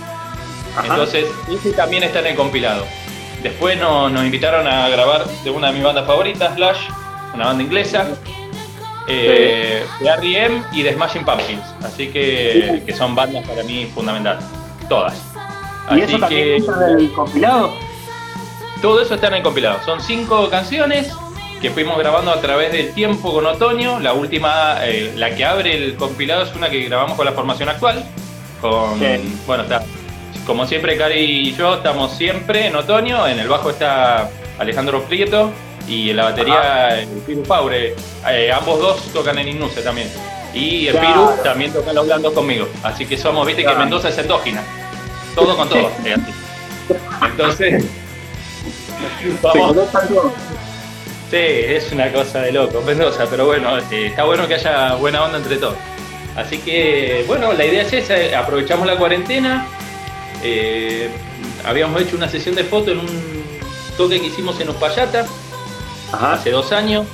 Entonces, 0.82 1.26
ese 1.50 1.72
también 1.72 2.02
está 2.02 2.20
en 2.20 2.26
el 2.26 2.36
compilado. 2.36 2.84
Después 3.42 3.78
nos, 3.78 4.12
invitaron 4.24 4.66
a 4.66 4.88
grabar 4.88 5.26
de 5.26 5.50
una 5.50 5.68
de 5.68 5.74
mis 5.74 5.82
bandas 5.82 6.06
favoritas, 6.06 6.54
Slash, 6.54 6.78
una 7.34 7.46
banda 7.46 7.62
inglesa, 7.62 8.06
eh, 9.08 9.84
de 10.00 10.08
R.E.M. 10.08 10.62
y 10.72 10.82
de 10.82 10.92
Smashing 10.94 11.24
Pumpkins. 11.24 11.64
Así 11.82 12.08
que, 12.08 12.82
que 12.84 12.92
son 12.94 13.14
bandas 13.14 13.46
para 13.46 13.62
mí 13.62 13.90
fundamentales. 13.94 14.44
Todas. 14.88 15.14
¿Y 15.96 16.00
eso 16.00 16.18
también 16.18 16.56
está 16.56 16.90
en 16.90 16.98
el 16.98 17.12
compilado? 17.12 17.87
Todo 18.80 19.00
eso 19.00 19.14
está 19.14 19.28
en 19.28 19.34
el 19.34 19.42
compilado. 19.42 19.80
Son 19.84 20.00
cinco 20.00 20.48
canciones 20.50 21.12
que 21.60 21.70
fuimos 21.70 21.98
grabando 21.98 22.30
a 22.30 22.40
través 22.40 22.72
del 22.72 22.92
tiempo 22.92 23.32
con 23.32 23.44
otoño. 23.46 23.98
La 23.98 24.12
última, 24.12 24.76
eh, 24.82 25.12
la 25.16 25.34
que 25.34 25.44
abre 25.44 25.76
el 25.76 25.96
compilado 25.96 26.42
es 26.44 26.54
una 26.54 26.70
que 26.70 26.84
grabamos 26.84 27.16
con 27.16 27.26
la 27.26 27.32
formación 27.32 27.68
actual. 27.68 28.04
Con, 28.60 29.00
bueno, 29.46 29.64
está. 29.64 29.82
Como 30.46 30.66
siempre, 30.66 30.96
Cari 30.96 31.48
y 31.48 31.54
yo 31.54 31.74
estamos 31.74 32.12
siempre 32.12 32.68
en 32.68 32.76
otoño. 32.76 33.26
En 33.26 33.38
el 33.40 33.48
bajo 33.48 33.70
está 33.70 34.30
Alejandro 34.58 35.02
Prieto 35.04 35.50
y 35.88 36.10
en 36.10 36.16
la 36.16 36.24
batería 36.24 37.00
el 37.00 37.08
Piru 37.26 37.42
Paure. 37.42 37.94
Eh, 38.28 38.52
ambos 38.52 38.78
dos 38.78 39.00
tocan 39.12 39.38
en 39.38 39.48
Innuse 39.48 39.82
también. 39.82 40.08
Y 40.54 40.86
el 40.86 40.96
Piru 40.96 41.30
también 41.42 41.72
toca 41.72 41.92
los 41.92 42.06
blandos 42.06 42.32
conmigo. 42.32 42.68
Así 42.82 43.06
que 43.06 43.16
somos, 43.16 43.46
viste 43.46 43.64
que 43.64 43.74
Mendoza 43.74 44.08
es 44.08 44.18
endógina. 44.18 44.62
Todo 45.34 45.56
con 45.56 45.68
todo. 45.68 45.90
Entonces. 47.22 47.84
Sí, 51.30 51.36
es 51.36 51.92
una 51.92 52.10
cosa 52.10 52.40
de 52.40 52.52
loco, 52.52 52.80
Mendoza, 52.80 53.26
pero 53.28 53.44
bueno, 53.44 53.76
este, 53.76 54.06
está 54.06 54.24
bueno 54.24 54.48
que 54.48 54.54
haya 54.54 54.94
buena 54.94 55.24
onda 55.24 55.36
entre 55.38 55.56
todos. 55.58 55.76
Así 56.36 56.58
que, 56.58 57.24
bueno, 57.26 57.52
la 57.52 57.66
idea 57.66 57.82
es 57.82 57.92
esa, 57.92 58.38
aprovechamos 58.38 58.86
la 58.86 58.96
cuarentena. 58.96 59.66
Eh, 60.42 61.10
habíamos 61.66 62.00
hecho 62.00 62.16
una 62.16 62.28
sesión 62.28 62.54
de 62.54 62.64
fotos 62.64 62.92
en 62.92 63.00
un 63.00 63.44
toque 63.96 64.20
que 64.20 64.28
hicimos 64.28 64.58
en 64.60 64.70
Uspallata 64.70 65.26
hace 66.12 66.50
dos 66.50 66.72
años, 66.72 67.06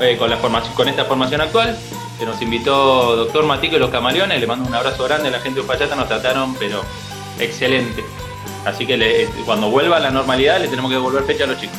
eh, 0.00 0.16
con, 0.18 0.30
la 0.30 0.36
formación, 0.36 0.74
con 0.74 0.86
esta 0.88 1.04
formación 1.06 1.40
actual, 1.40 1.76
que 2.18 2.26
nos 2.26 2.40
invitó 2.40 3.16
Doctor 3.16 3.44
Matico 3.44 3.74
y 3.76 3.78
los 3.80 3.90
Camaleones. 3.90 4.38
Le 4.38 4.46
mando 4.46 4.68
un 4.68 4.74
abrazo 4.74 5.02
grande 5.04 5.28
a 5.28 5.30
la 5.32 5.40
gente 5.40 5.56
de 5.56 5.60
Uspallata, 5.62 5.96
nos 5.96 6.06
trataron, 6.06 6.54
pero 6.56 6.82
excelente. 7.40 8.04
Así 8.64 8.86
que 8.86 9.28
cuando 9.44 9.70
vuelva 9.70 9.96
a 9.96 10.00
la 10.00 10.10
normalidad 10.10 10.60
le 10.60 10.68
tenemos 10.68 10.90
que 10.90 10.96
devolver 10.96 11.24
fecha 11.24 11.44
a 11.44 11.46
los 11.46 11.60
chicos. 11.60 11.76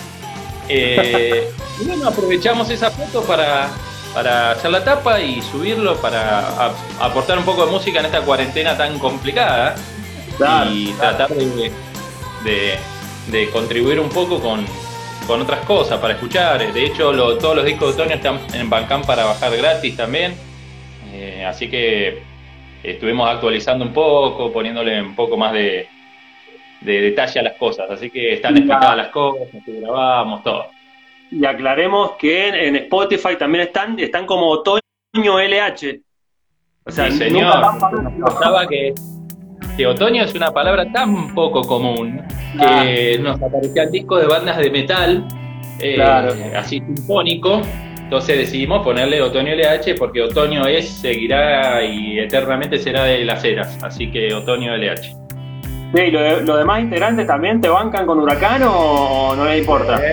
Eh, 0.68 1.52
y 1.82 1.86
bueno, 1.86 2.08
aprovechamos 2.08 2.70
esa 2.70 2.92
foto 2.92 3.24
para, 3.24 3.70
hacer 4.52 4.72
la 4.72 4.84
tapa 4.84 5.20
y 5.20 5.42
subirlo 5.42 5.98
para 5.98 6.72
aportar 7.00 7.38
un 7.38 7.46
poco 7.46 7.66
de 7.66 7.72
música 7.72 8.00
en 8.00 8.06
esta 8.08 8.22
cuarentena 8.22 8.76
tan 8.78 8.98
complicada 9.00 9.76
y 10.72 10.94
tratar 10.94 11.30
de, 12.44 12.80
contribuir 13.52 14.00
un 14.00 14.10
poco 14.10 14.40
con, 14.40 14.66
otras 15.28 15.64
cosas 15.66 16.00
para 16.00 16.14
escuchar. 16.16 16.74
De 16.74 16.86
hecho, 16.86 17.12
todos 17.38 17.56
los 17.56 17.66
discos 17.66 17.96
de 17.96 18.02
otoño 18.02 18.16
están 18.16 18.40
en 18.54 18.68
Bandcamp 18.68 19.06
para 19.06 19.26
bajar 19.26 19.56
gratis 19.56 19.96
también. 19.96 20.34
Eh, 21.14 21.46
así 21.46 21.70
que 21.70 22.24
estuvimos 22.82 23.30
actualizando 23.30 23.86
un 23.86 23.94
poco, 23.94 24.52
poniéndole 24.52 25.00
un 25.02 25.16
poco 25.16 25.38
más 25.38 25.54
de, 25.54 25.88
de 26.82 27.02
detalle 27.02 27.40
a 27.40 27.44
las 27.44 27.58
cosas. 27.58 27.90
Así 27.90 28.10
que 28.10 28.34
están 28.34 28.56
explicadas 28.56 28.98
las 28.98 29.08
cosas, 29.10 29.48
que 29.66 29.80
grabamos, 29.80 30.44
todo. 30.44 30.68
Y 31.32 31.46
aclaremos 31.46 32.12
que 32.14 32.48
en 32.48 32.76
Spotify 32.76 33.36
también 33.38 33.66
están, 33.66 34.00
están 34.00 34.26
como 34.26 34.48
Otoño 34.50 34.82
LH. 35.14 36.02
O 36.86 36.92
sea, 36.92 37.12
sí, 37.12 37.18
señor. 37.18 37.54
Que, 38.68 38.94
que 39.78 39.88
otoño 39.88 40.24
es 40.24 40.34
una 40.34 40.52
palabra 40.52 40.92
tan 40.92 41.34
poco 41.36 41.62
común 41.62 42.22
que 42.60 43.20
nos 43.20 43.42
aparecía 43.42 43.84
el 43.84 43.92
disco 43.92 44.18
de 44.18 44.28
bandas 44.28 44.58
de 44.58 44.72
metal, 44.72 45.28
eh, 45.80 46.02
así 46.56 46.80
sinfónico. 46.80 47.62
Entonces 48.00 48.40
decidimos 48.40 48.84
ponerle 48.84 49.22
Otoño 49.22 49.54
LH 49.54 49.94
porque 50.00 50.24
Otoño 50.24 50.66
es, 50.66 50.90
seguirá 50.90 51.84
y 51.86 52.18
eternamente 52.18 52.80
será 52.80 53.04
de 53.04 53.24
las 53.24 53.44
eras. 53.44 53.78
Así 53.84 54.10
que 54.10 54.34
Otoño 54.34 54.76
LH. 54.76 55.19
Sí, 55.94 56.02
¿y 56.02 56.12
lo- 56.12 56.42
los 56.42 56.58
demás 56.60 56.82
integrantes 56.82 57.26
también 57.26 57.60
te 57.62 57.68
bancan 57.68 58.06
con 58.06 58.20
Huracán 58.20 58.62
o 58.68 59.34
no 59.36 59.46
les 59.46 59.60
importa? 59.60 59.98
Sí, 59.98 60.04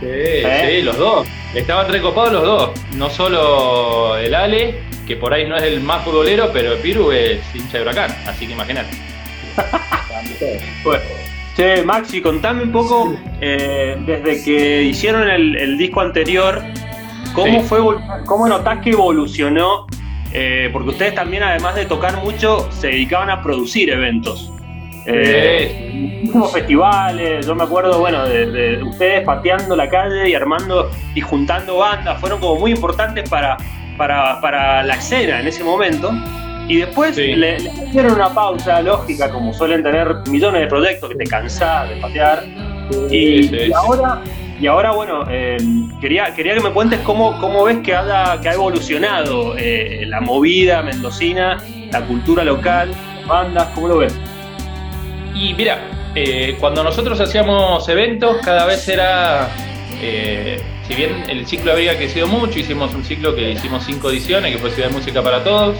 sí, 0.00 0.06
¿Eh? 0.06 0.74
sí, 0.76 0.82
los 0.82 0.96
dos. 0.96 1.26
Estaban 1.54 1.90
recopados 1.90 2.32
los 2.32 2.42
dos. 2.42 2.70
No 2.94 3.10
solo 3.10 4.16
el 4.16 4.32
Ale, 4.34 4.78
que 5.06 5.16
por 5.16 5.32
ahí 5.34 5.48
no 5.48 5.56
es 5.56 5.62
el 5.64 5.80
más 5.80 6.04
futbolero, 6.04 6.50
pero 6.52 6.72
el 6.74 6.78
Piru 6.78 7.10
es 7.10 7.40
hincha 7.54 7.78
de 7.78 7.82
huracán, 7.82 8.14
así 8.26 8.46
que 8.46 8.52
imagínate. 8.52 8.90
Bueno, 10.84 11.02
che, 11.56 11.82
Maxi, 11.82 12.20
contame 12.20 12.62
un 12.62 12.72
poco, 12.72 13.14
eh, 13.40 13.96
desde 14.06 14.42
que 14.44 14.82
hicieron 14.82 15.28
el, 15.28 15.56
el 15.56 15.78
disco 15.78 16.00
anterior, 16.00 16.62
¿cómo, 17.34 17.60
Sí. 17.60 17.66
fue, 17.68 17.78
¿cómo 18.26 18.46
notás 18.48 18.78
que 18.80 18.90
evolucionó? 18.90 19.86
Eh, 20.32 20.70
porque 20.72 20.90
ustedes 20.90 21.14
también, 21.14 21.42
además 21.42 21.74
de 21.74 21.86
tocar 21.86 22.16
mucho, 22.22 22.68
se 22.70 22.88
dedicaban 22.88 23.30
a 23.30 23.42
producir 23.42 23.90
eventos. 23.90 24.52
Eh, 25.10 25.90
muchísimos 25.94 26.52
festivales, 26.52 27.46
yo 27.46 27.54
me 27.54 27.64
acuerdo, 27.64 27.98
bueno, 27.98 28.26
de, 28.26 28.46
de 28.46 28.82
ustedes 28.82 29.24
pateando 29.24 29.74
la 29.76 29.88
calle 29.88 30.28
y 30.28 30.34
armando 30.34 30.90
y 31.14 31.20
juntando 31.20 31.78
bandas, 31.78 32.20
fueron 32.20 32.40
como 32.40 32.56
muy 32.60 32.72
importantes 32.72 33.28
para, 33.28 33.56
para, 33.96 34.40
para 34.40 34.82
la 34.82 34.94
escena 34.94 35.40
en 35.40 35.46
ese 35.48 35.64
momento. 35.64 36.10
Y 36.68 36.76
después 36.80 37.14
Sí. 37.16 37.34
le, 37.34 37.58
le 37.60 37.70
hicieron 37.86 38.12
una 38.12 38.28
pausa 38.34 38.82
lógica, 38.82 39.30
como 39.30 39.54
suelen 39.54 39.82
tener 39.82 40.14
millones 40.30 40.60
de 40.60 40.66
proyectos 40.66 41.08
que 41.08 41.16
te 41.16 41.24
cansás 41.24 41.88
de 41.88 41.96
patear. 41.96 42.44
Y, 43.10 43.42
Sí, 43.44 43.48
sí. 43.48 43.56
y 43.68 43.72
ahora, 43.72 44.20
y 44.60 44.66
ahora 44.66 44.90
bueno, 44.92 45.24
eh, 45.30 45.56
quería, 46.00 46.34
quería 46.34 46.52
que 46.54 46.60
me 46.60 46.70
cuentes 46.70 47.00
cómo, 47.00 47.38
cómo 47.40 47.64
ves 47.64 47.78
que 47.78 47.94
ha, 47.94 48.38
que 48.42 48.48
ha 48.50 48.52
evolucionado 48.52 49.54
eh, 49.56 50.04
la 50.06 50.20
movida 50.20 50.82
mendocina, 50.82 51.56
la 51.90 52.02
cultura 52.02 52.44
local, 52.44 52.90
las 53.20 53.26
bandas, 53.26 53.68
¿cómo 53.74 53.88
lo 53.88 53.98
ves? 53.98 54.14
Y 55.38 55.54
mira, 55.54 55.82
eh, 56.14 56.56
cuando 56.58 56.82
nosotros 56.82 57.20
hacíamos 57.20 57.88
eventos, 57.88 58.38
cada 58.44 58.66
vez 58.66 58.88
era. 58.88 59.48
eh, 60.02 60.60
si 60.86 60.94
bien 60.94 61.24
el 61.28 61.46
ciclo 61.46 61.72
había 61.72 61.96
crecido 61.96 62.26
mucho, 62.26 62.58
hicimos 62.58 62.94
un 62.94 63.04
ciclo 63.04 63.34
que 63.36 63.50
hicimos 63.50 63.84
cinco 63.84 64.10
ediciones, 64.10 64.52
que 64.52 64.58
fue 64.58 64.70
Ciudad 64.70 64.88
de 64.88 64.94
Música 64.94 65.22
para 65.22 65.44
Todos. 65.44 65.76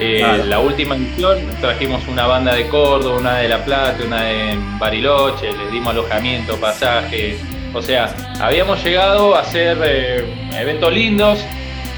Eh, 0.00 0.18
Claro. 0.20 0.44
La 0.46 0.58
última 0.60 0.96
edición 0.96 1.38
trajimos 1.60 2.02
una 2.08 2.26
banda 2.26 2.54
de 2.54 2.66
Córdoba, 2.68 3.18
una 3.18 3.36
de 3.38 3.48
La 3.48 3.64
Plata, 3.64 3.98
una 4.04 4.22
de 4.24 4.56
Bariloche, 4.78 5.52
les 5.52 5.70
dimos 5.70 5.90
alojamiento, 5.90 6.56
pasaje. 6.56 7.36
O 7.74 7.82
sea, 7.82 8.14
habíamos 8.40 8.82
llegado 8.82 9.36
a 9.36 9.40
hacer 9.40 9.78
eh, 9.84 10.24
eventos 10.58 10.92
lindos, 10.92 11.38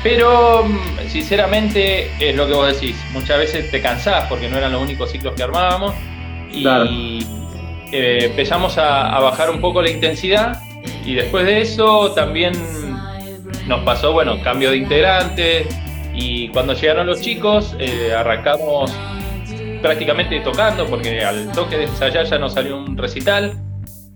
pero 0.02 0.64
mm, 0.64 1.08
sinceramente 1.08 2.10
es 2.18 2.34
lo 2.34 2.46
que 2.48 2.52
vos 2.52 2.66
decís. 2.74 2.96
Muchas 3.12 3.38
veces 3.38 3.70
te 3.70 3.80
cansás 3.80 4.26
porque 4.28 4.48
no 4.48 4.58
eran 4.58 4.72
los 4.72 4.82
únicos 4.82 5.10
ciclos 5.12 5.34
que 5.34 5.42
armábamos 5.44 5.94
y 6.52 6.62
Claro. 6.62 6.88
eh, 7.92 8.18
empezamos 8.24 8.78
a, 8.78 9.14
a 9.16 9.20
bajar 9.20 9.50
un 9.50 9.60
poco 9.60 9.82
la 9.82 9.90
intensidad 9.90 10.60
y 11.04 11.14
después 11.14 11.44
de 11.46 11.60
eso 11.60 12.12
también 12.12 12.52
nos 13.66 13.80
pasó, 13.84 14.12
bueno, 14.12 14.40
cambio 14.42 14.70
de 14.70 14.78
integrantes 14.78 15.66
y 16.14 16.48
cuando 16.48 16.74
llegaron 16.74 17.06
los 17.06 17.20
chicos 17.20 17.74
eh, 17.78 18.12
arrancamos 18.16 18.92
prácticamente 19.80 20.40
tocando 20.40 20.86
porque 20.86 21.24
al 21.24 21.50
toque 21.52 21.76
de 21.78 21.84
ensayar 21.84 22.26
ya 22.26 22.38
nos 22.38 22.54
salió 22.54 22.76
un 22.78 22.96
recital 22.98 23.54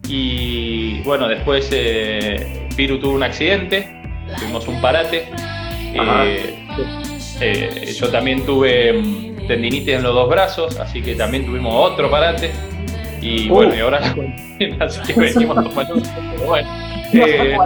y 0.09 1.01
bueno, 1.03 1.29
después 1.29 1.69
eh, 1.73 2.69
Piru 2.77 2.99
tuvo 2.99 3.15
un 3.15 3.23
accidente, 3.23 4.03
tuvimos 4.39 4.67
un 4.69 4.81
parate. 4.83 5.29
Eh, 7.41 7.95
yo 7.99 8.09
también 8.09 8.45
tuve 8.45 8.93
mm, 8.93 9.34
tendinitis 9.47 9.95
en 9.95 10.03
los 10.03 10.15
dos 10.15 10.29
brazos, 10.29 10.79
así 10.79 11.03
que 11.03 11.15
también 11.15 11.47
tuvimos 11.47 11.75
otro 11.93 12.11
parate. 12.11 12.51
Y 13.21 13.49
Uh. 13.49 13.55
bueno, 13.55 13.75
y 13.75 13.81
ahora 13.81 13.99
así 14.81 15.01
que 15.13 15.21
venimos 15.21 15.65
tomando. 15.65 15.95
Bueno, 16.47 16.69
eh, 17.13 17.57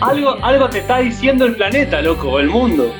algo, 0.00 0.36
algo 0.42 0.68
te 0.68 0.78
está 0.78 0.98
diciendo 0.98 1.44
el 1.44 1.56
planeta, 1.56 2.00
loco, 2.02 2.38
el 2.38 2.48
mundo. 2.48 2.92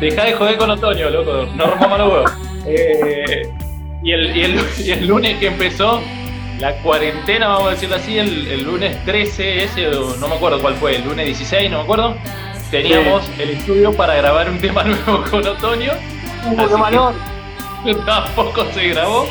Deja 0.00 0.24
de 0.24 0.32
joder 0.32 0.56
con 0.56 0.70
otoño, 0.70 1.10
loco. 1.10 1.46
No 1.56 1.66
rompamos 1.66 1.98
los 1.98 2.12
huevos. 2.12 2.32
Eh, 2.66 3.42
y, 4.02 4.12
el, 4.12 4.36
y, 4.36 4.42
el, 4.42 4.60
y 4.84 4.90
el 4.92 5.06
lunes 5.06 5.38
que 5.38 5.46
empezó 5.48 6.00
la 6.58 6.74
cuarentena, 6.82 7.48
vamos 7.48 7.68
a 7.68 7.70
decirlo 7.70 7.96
así, 7.96 8.18
el, 8.18 8.46
el 8.48 8.64
lunes 8.64 9.02
13, 9.04 9.64
ese, 9.64 9.90
no 10.18 10.28
me 10.28 10.34
acuerdo 10.34 10.60
cuál 10.60 10.74
fue, 10.74 10.96
el 10.96 11.04
lunes 11.04 11.26
16, 11.26 11.70
no 11.70 11.78
me 11.78 11.84
acuerdo. 11.84 12.14
Teníamos 12.70 13.28
el 13.38 13.50
estudio 13.50 13.92
para 13.92 14.14
grabar 14.16 14.48
un 14.48 14.58
tema 14.58 14.84
nuevo 14.84 15.24
con 15.30 15.46
otoño. 15.46 15.92
Que 17.84 17.94
tampoco 18.06 18.64
se 18.72 18.88
grabó. 18.88 19.26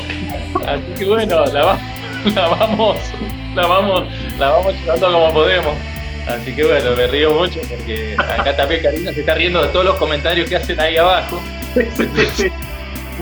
Así 0.66 0.82
que 0.98 1.04
bueno, 1.06 1.44
la, 1.46 1.64
va- 1.64 1.78
la 2.34 2.48
vamos, 2.48 2.96
la 3.54 3.66
vamos, 3.66 4.02
la 4.38 4.50
vamos 4.50 4.74
llevando 4.74 5.12
como 5.12 5.32
podemos. 5.32 5.74
Así 6.26 6.54
que 6.54 6.64
bueno, 6.64 6.90
me 6.96 7.06
río 7.06 7.32
mucho 7.32 7.60
porque 7.68 8.14
acá 8.18 8.54
también 8.56 8.82
Karina 8.82 9.12
se 9.12 9.20
está 9.20 9.34
riendo 9.34 9.62
de 9.62 9.68
todos 9.68 9.84
los 9.86 9.96
comentarios 9.96 10.48
que 10.48 10.56
hacen 10.56 10.78
ahí 10.78 10.96
abajo. 10.96 11.40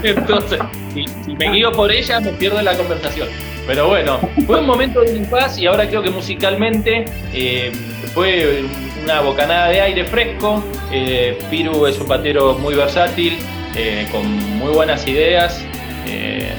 Entonces, 0.02 0.58
si, 0.94 1.04
si 1.24 1.34
me 1.36 1.50
guío 1.50 1.72
por 1.72 1.90
ella, 1.92 2.20
me 2.20 2.32
pierdo 2.32 2.60
la 2.62 2.74
conversación. 2.76 3.28
Pero 3.66 3.88
bueno, 3.88 4.18
fue 4.46 4.60
un 4.60 4.66
momento 4.66 5.00
de 5.02 5.18
paz 5.30 5.58
y 5.58 5.66
ahora 5.66 5.86
creo 5.88 6.02
que 6.02 6.10
musicalmente 6.10 7.04
eh, 7.32 7.70
fue 8.14 8.64
una 9.02 9.20
bocanada 9.20 9.68
de 9.68 9.80
aire 9.80 10.04
fresco. 10.04 10.62
Eh, 10.90 11.38
Piru 11.50 11.86
es 11.86 11.98
un 11.98 12.06
patero 12.06 12.54
muy 12.58 12.74
versátil, 12.74 13.38
eh, 13.76 14.06
con 14.10 14.26
muy 14.58 14.72
buenas 14.72 15.06
ideas. 15.06 15.64
eh, 16.06 16.52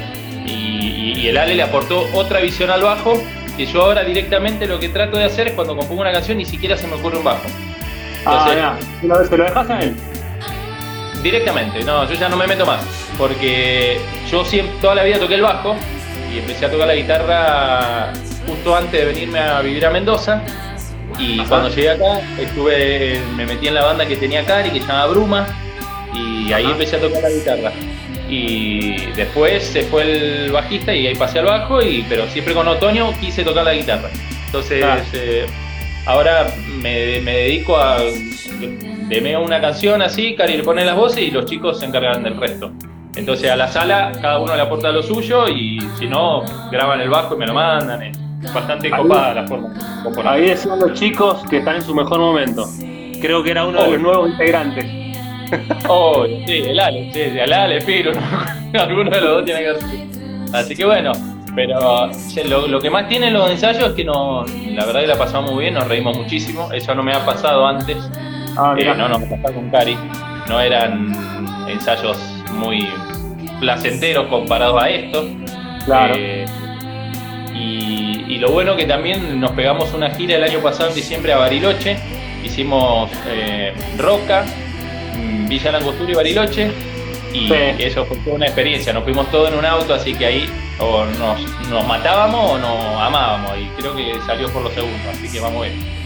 y, 0.46 1.14
y 1.20 1.28
el 1.28 1.38
Ale 1.38 1.56
le 1.56 1.64
aportó 1.64 2.08
otra 2.14 2.40
visión 2.40 2.70
al 2.70 2.82
bajo. 2.82 3.22
Que 3.58 3.66
yo 3.66 3.82
ahora 3.82 4.04
directamente 4.06 4.66
lo 4.68 4.80
que 4.80 4.88
trato 4.90 5.18
de 5.18 5.26
hacer 5.26 5.50
es 5.50 5.54
cuando 5.54 5.76
compongo 5.76 6.02
una 6.02 6.14
canción 6.14 6.38
ni 6.38 6.46
siquiera 6.46 6.78
se 6.78 6.88
me 6.88 6.94
ocurre 6.96 7.18
un 7.18 7.26
bajo. 7.26 7.44
Ah, 8.26 8.46
Entonces, 8.48 8.56
ya. 8.56 8.78
¿Se 9.02 9.08
lo, 9.08 9.26
se 9.26 9.38
lo 9.38 9.44
dejas 9.44 9.70
a 9.70 9.80
él? 9.82 9.96
Directamente, 11.22 11.84
no, 11.84 12.08
yo 12.08 12.14
ya 12.16 12.30
no 12.30 12.38
me 12.38 12.48
meto 12.48 12.66
más. 12.66 12.82
Porque 13.18 14.00
yo 14.32 14.46
siempre, 14.46 14.74
toda 14.80 14.96
la 14.96 15.04
vida 15.04 15.20
toqué 15.20 15.36
el 15.36 15.42
bajo 15.42 15.76
y 16.34 16.40
empecé 16.40 16.66
a 16.66 16.72
tocar 16.72 16.88
la 16.88 16.96
guitarra 16.96 18.14
justo 18.48 18.76
antes 18.76 18.92
de 18.94 19.06
venirme 19.06 19.40
a 19.40 19.60
vivir 19.62 19.86
a 19.86 19.90
Mendoza. 19.90 20.42
Y 21.18 21.40
Ajá. 21.40 21.50
cuando 21.50 21.70
llegué 21.70 21.90
acá, 21.90 22.22
estuve, 22.40 23.20
me 23.36 23.46
metí 23.46 23.68
en 23.68 23.74
la 23.76 23.86
banda 23.86 24.06
que 24.06 24.16
tenía 24.18 24.46
Cari, 24.46 24.70
que 24.70 24.80
se 24.82 24.88
llama 24.88 25.08
Bruma, 25.08 25.48
y 26.14 26.52
ahí 26.54 26.64
Ajá. 26.64 26.72
empecé 26.74 26.96
a 26.98 27.00
tocar 27.00 27.24
la 27.24 27.30
guitarra. 27.30 27.72
Y 28.30 29.08
después 29.14 29.64
se 29.66 29.84
fue 29.84 30.04
el 30.04 30.52
bajista 30.52 30.94
y 30.94 31.08
ahí 31.08 31.16
pasé 31.16 31.40
al 31.40 31.46
bajo, 31.46 31.82
y, 31.82 32.06
pero 32.08 32.28
siempre 32.28 32.54
con 32.54 32.68
otoño 32.68 33.12
quise 33.20 33.44
tocar 33.44 33.66
la 33.66 33.74
guitarra. 33.74 34.10
Entonces, 34.46 34.80
Claro. 34.80 35.02
eh, 35.14 35.46
ahora 36.06 36.54
me, 36.82 37.20
me 37.22 37.34
dedico 37.36 37.78
a. 37.78 37.98
Demeo 39.08 39.42
una 39.44 39.60
canción 39.60 40.04
así, 40.04 40.36
Cari 40.36 40.56
le 40.58 40.64
pone 40.64 40.86
las 40.86 40.96
voces 40.96 41.24
y 41.24 41.32
los 41.32 41.46
chicos 41.48 41.80
se 41.80 41.86
encargan 41.88 42.22
del 42.22 42.38
resto. 42.38 42.72
Entonces 43.16 43.50
a 43.50 43.56
la 43.56 43.68
sala 43.68 44.12
cada 44.22 44.38
uno 44.40 44.56
le 44.56 44.62
aporta 44.62 44.92
lo 44.92 45.02
suyo 45.02 45.48
y 45.48 45.80
si 45.98 46.06
no, 46.06 46.44
graban 46.72 47.02
el 47.02 47.10
bajo 47.10 47.34
y 47.34 47.40
me 47.40 47.48
lo 47.48 47.56
mandan. 47.56 48.04
Es 48.04 48.18
bastante 48.54 48.88
Ahí- 48.88 49.02
copada 49.02 49.34
la 49.34 49.48
forma. 49.48 49.70
Ahí 50.26 50.42
decían 50.50 50.80
los 50.80 50.94
chicos 50.94 51.44
que 51.50 51.58
están 51.58 51.76
en 51.78 51.82
su 51.82 51.94
mejor 51.94 52.20
momento. 52.20 52.66
Creo 53.22 53.44
que 53.44 53.52
era 53.52 53.66
uno 53.66 53.84
de 53.84 53.92
los 53.92 54.02
nuevos 54.02 54.30
integrantes. 54.30 54.86
Oh, 55.88 56.26
sí, 56.46 56.58
el 56.68 56.80
Ale, 56.80 57.12
sí, 57.12 57.22
el 57.22 57.52
Ale, 57.52 57.82
Piro, 57.82 58.12
¿no? 58.14 58.80
alguno 58.80 59.10
de 59.10 59.20
los 59.20 59.30
dos 59.32 59.46
tiene 59.46 59.62
que 59.62 59.82
ser. 59.82 60.56
Así 60.56 60.76
que 60.76 60.86
bueno, 60.86 61.12
pero 61.56 62.08
lo, 62.48 62.68
lo 62.68 62.80
que 62.80 62.92
más 62.92 63.08
tienen 63.08 63.34
los 63.34 63.50
ensayos 63.50 63.84
es 63.90 63.94
que 63.96 64.04
no, 64.06 64.46
la 64.46 64.86
verdad 64.86 65.02
que 65.02 65.08
la 65.08 65.18
pasamos 65.18 65.52
muy 65.52 65.62
bien, 65.64 65.74
nos 65.74 65.88
reímos 65.88 66.16
muchísimo, 66.16 66.72
eso 66.72 66.94
no 66.94 67.02
me 67.02 67.14
ha 67.14 67.26
pasado 67.26 67.66
antes, 67.66 67.98
Ah, 68.56 68.74
eh, 68.78 68.82
mirá. 68.82 68.94
no 68.94 69.10
nos 69.10 69.24
pasó 69.24 69.56
con 69.56 69.72
Cari, 69.72 69.98
no 70.48 70.60
eran 70.62 71.12
ensayos 71.68 72.20
muy 72.54 72.88
placenteros 73.60 74.28
comparados 74.28 74.84
a 74.84 74.88
esto. 74.90 75.26
Claro. 75.86 76.14
Eh, 76.16 76.46
y 77.56 78.09
lo 78.40 78.52
bueno 78.52 78.76
que 78.76 78.86
también 78.86 79.40
nos 79.40 79.52
pegamos 79.52 79.94
una 79.94 80.10
gira 80.12 80.36
el 80.36 80.44
año 80.44 80.60
pasado 80.60 80.90
en 80.90 80.96
diciembre 80.96 81.34
a 81.34 81.38
Bariloche, 81.38 81.98
hicimos 82.44 83.10
eh, 83.28 83.74
Roca, 83.98 84.46
mm, 85.16 85.48
Villa 85.48 85.72
Langostura 85.74 86.12
y 86.12 86.16
Bariloche, 86.16 86.72
y 87.34 87.48
Sí. 87.48 87.54
eso 87.80 88.06
fue 88.06 88.18
toda 88.18 88.38
una 88.38 88.46
experiencia, 88.48 88.94
nos 88.94 89.04
fuimos 89.04 89.30
todos 89.30 89.50
en 89.52 89.58
un 89.60 89.66
auto, 89.66 89.94
así 89.94 90.14
que 90.14 90.26
ahí 90.26 90.50
o 90.80 91.04
nos, 91.20 91.42
nos 91.70 91.86
matábamos 91.86 92.52
o 92.54 92.58
nos 92.58 93.02
amábamos, 93.02 93.52
y 93.60 93.66
creo 93.80 93.96
que 93.96 94.14
salió 94.26 94.50
por 94.52 94.64
lo 94.64 94.72
segundo, 94.72 95.10
así 95.12 95.30
que 95.32 95.40
vamos 95.40 95.66
bien. 95.68 96.00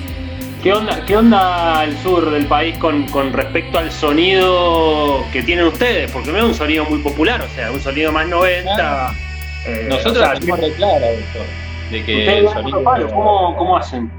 ¿Qué 0.64 0.72
onda, 0.74 1.06
¿Qué 1.06 1.18
onda 1.18 1.84
el 1.84 1.98
sur 2.00 2.32
del 2.32 2.46
país 2.46 2.78
con, 2.78 3.04
con 3.10 3.34
respecto 3.34 3.78
al 3.78 3.92
sonido 3.92 5.26
que 5.34 5.44
tienen 5.44 5.66
ustedes? 5.66 6.10
Porque 6.10 6.32
no 6.32 6.38
es 6.38 6.44
un 6.46 6.56
sonido 6.56 6.86
muy 6.86 7.00
popular, 7.00 7.42
o 7.42 7.54
sea, 7.54 7.70
un 7.70 7.82
sonido 7.82 8.12
más 8.14 8.28
90. 8.28 9.14
eh, 9.66 9.86
Nosotros 9.90 10.18
o 10.18 10.20
sea, 10.32 10.34
tenemos 10.40 10.60
claro 10.78 11.06
esto, 11.06 11.40
de 11.94 12.04
que 12.06 12.16
ustedes 12.20 12.38
el 12.40 12.46
van 12.46 12.54
sonido... 12.56 12.78
por 12.78 12.84
palo, 12.84 13.08
¿cómo, 13.10 13.56
¿Cómo 13.58 13.78
hacen? 13.78 14.12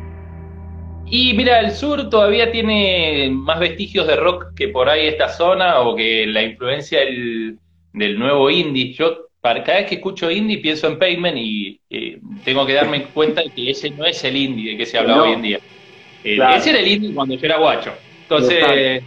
Y 1.07 1.35
mira, 1.35 1.61
el 1.61 1.71
sur 1.73 2.09
todavía 2.09 2.50
tiene 2.50 3.28
más 3.31 3.61
vestigios 3.61 4.07
de 4.07 4.16
rock 4.16 4.54
que 4.57 4.69
por 4.69 4.88
ahí 4.88 5.07
esta 5.07 5.28
zona 5.28 5.81
o 5.81 5.95
que 5.95 6.26
la 6.26 6.43
influencia 6.43 7.00
del, 7.00 7.59
del 7.93 8.19
nuevo 8.19 8.50
indie. 8.50 8.95
Yo 8.95 9.28
para, 9.40 9.62
cada 9.62 9.78
vez 9.81 9.88
que 9.88 9.97
escucho 9.97 10.31
indie 10.31 10.59
pienso 10.59 10.87
en 10.87 10.99
Payment 10.99 11.37
y 11.38 11.81
eh, 11.90 12.19
tengo 12.43 12.64
que 12.66 12.73
darme 12.73 13.04
cuenta 13.12 13.43
de 13.43 13.50
que 13.54 13.71
ese 13.71 13.90
no 13.90 14.07
es 14.07 14.25
el 14.25 14.37
indie 14.37 14.73
de 14.73 14.76
que 14.78 14.87
se 14.87 14.99
habla 14.99 15.16
No. 15.16 15.23
hoy 15.25 15.33
en 15.33 15.43
día. 15.43 15.59
Eh, 16.23 16.37
Claro. 16.37 16.57
Ese 16.57 16.71
era 16.71 16.81
el 16.81 16.88
indie 16.88 17.12
cuando 17.14 17.35
yo 17.35 17.47
era 17.47 17.59
guacho. 17.59 17.93
Entonces, 18.23 18.64
eh, 18.66 19.02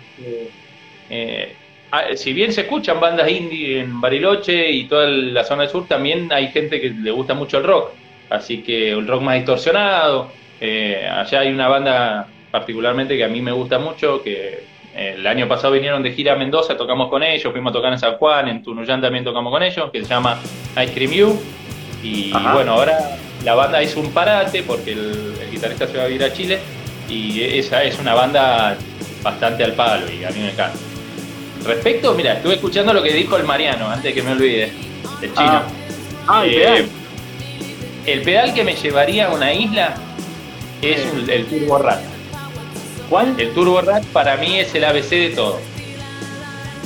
eh, 1.09 1.57
ah, 1.91 2.15
si 2.15 2.33
bien 2.33 2.53
se 2.53 2.61
escuchan 2.61 2.99
bandas 2.99 3.29
indie 3.29 3.79
en 3.79 3.99
Bariloche 3.99 4.71
y 4.71 4.87
toda 4.87 5.07
la 5.07 5.43
zona 5.43 5.63
del 5.63 5.71
sur, 5.71 5.87
también 5.87 6.31
hay 6.31 6.49
gente 6.49 6.79
que 6.79 6.91
le 6.91 7.11
gusta 7.11 7.33
mucho 7.33 7.57
el 7.57 7.63
rock. 7.63 7.99
Así 8.29 8.63
que 8.63 8.91
el 8.91 9.07
rock 9.07 9.21
más 9.21 9.35
distorsionado. 9.35 10.31
Eh, 10.59 11.07
allá 11.09 11.41
hay 11.41 11.49
una 11.49 11.67
banda 11.67 12.27
particularmente 12.51 13.15
que 13.15 13.23
a 13.23 13.27
mí 13.27 13.41
me 13.41 13.51
gusta 13.51 13.79
mucho, 13.79 14.21
que 14.23 14.63
eh, 14.95 15.13
el 15.17 15.27
año 15.27 15.47
pasado 15.47 15.73
vinieron 15.73 16.01
de 16.01 16.11
gira 16.13 16.33
a 16.33 16.35
Mendoza, 16.35 16.75
tocamos 16.75 17.09
con 17.09 17.23
ellos, 17.23 17.51
fuimos 17.51 17.71
a 17.71 17.73
tocar 17.73 17.93
en 17.93 17.99
San 17.99 18.15
Juan, 18.17 18.47
en 18.47 18.63
Tunuyán 18.63 19.01
también 19.01 19.23
tocamos 19.23 19.51
con 19.51 19.63
ellos, 19.63 19.91
que 19.91 20.03
se 20.03 20.09
llama 20.09 20.39
Ice 20.83 20.93
Cream 20.93 21.11
U. 21.27 21.39
Y 22.03 22.31
Ajá. 22.33 22.53
bueno, 22.53 22.73
ahora 22.73 22.97
la 23.43 23.55
banda 23.55 23.81
hizo 23.81 23.99
un 23.99 24.11
parate 24.11 24.63
porque 24.63 24.93
el, 24.93 25.33
el 25.41 25.51
guitarrista 25.51 25.87
se 25.87 25.97
va 25.97 26.03
a 26.03 26.07
vivir 26.07 26.23
a 26.23 26.33
Chile 26.33 26.59
y 27.09 27.41
esa 27.41 27.83
es 27.83 27.99
una 27.99 28.13
banda 28.13 28.77
bastante 29.23 29.63
al 29.63 29.73
palo 29.73 30.05
y 30.11 30.23
a 30.23 30.29
mí 30.29 30.39
me 30.39 30.51
encanta. 30.51 30.77
Respecto, 31.65 32.13
mira, 32.13 32.33
estuve 32.33 32.55
escuchando 32.55 32.93
lo 32.93 33.01
que 33.03 33.11
dijo 33.13 33.35
el 33.37 33.43
Mariano, 33.43 33.87
antes 33.87 34.03
de 34.03 34.13
que 34.13 34.23
me 34.23 34.31
olvide, 34.31 34.71
el 35.21 35.33
chino. 35.33 35.61
Ah, 35.61 35.63
ah, 36.27 36.45
el 36.45 36.53
Eh. 36.53 36.87
El 38.07 38.21
pedal 38.23 38.53
que 38.53 38.63
me 38.63 38.75
llevaría 38.75 39.27
a 39.27 39.33
una 39.33 39.53
isla 39.53 39.95
es 40.81 41.01
un- 41.13 41.29
el 41.29 41.45
Turbo 41.45 41.77
Rat. 41.79 42.01
¿Cuál? 43.09 43.35
El 43.39 43.51
Turbo 43.53 43.81
Rat 43.81 44.03
para 44.07 44.37
mí 44.37 44.59
es 44.59 44.73
el 44.75 44.83
ABC 44.83 45.09
de 45.11 45.29
todo. 45.29 45.59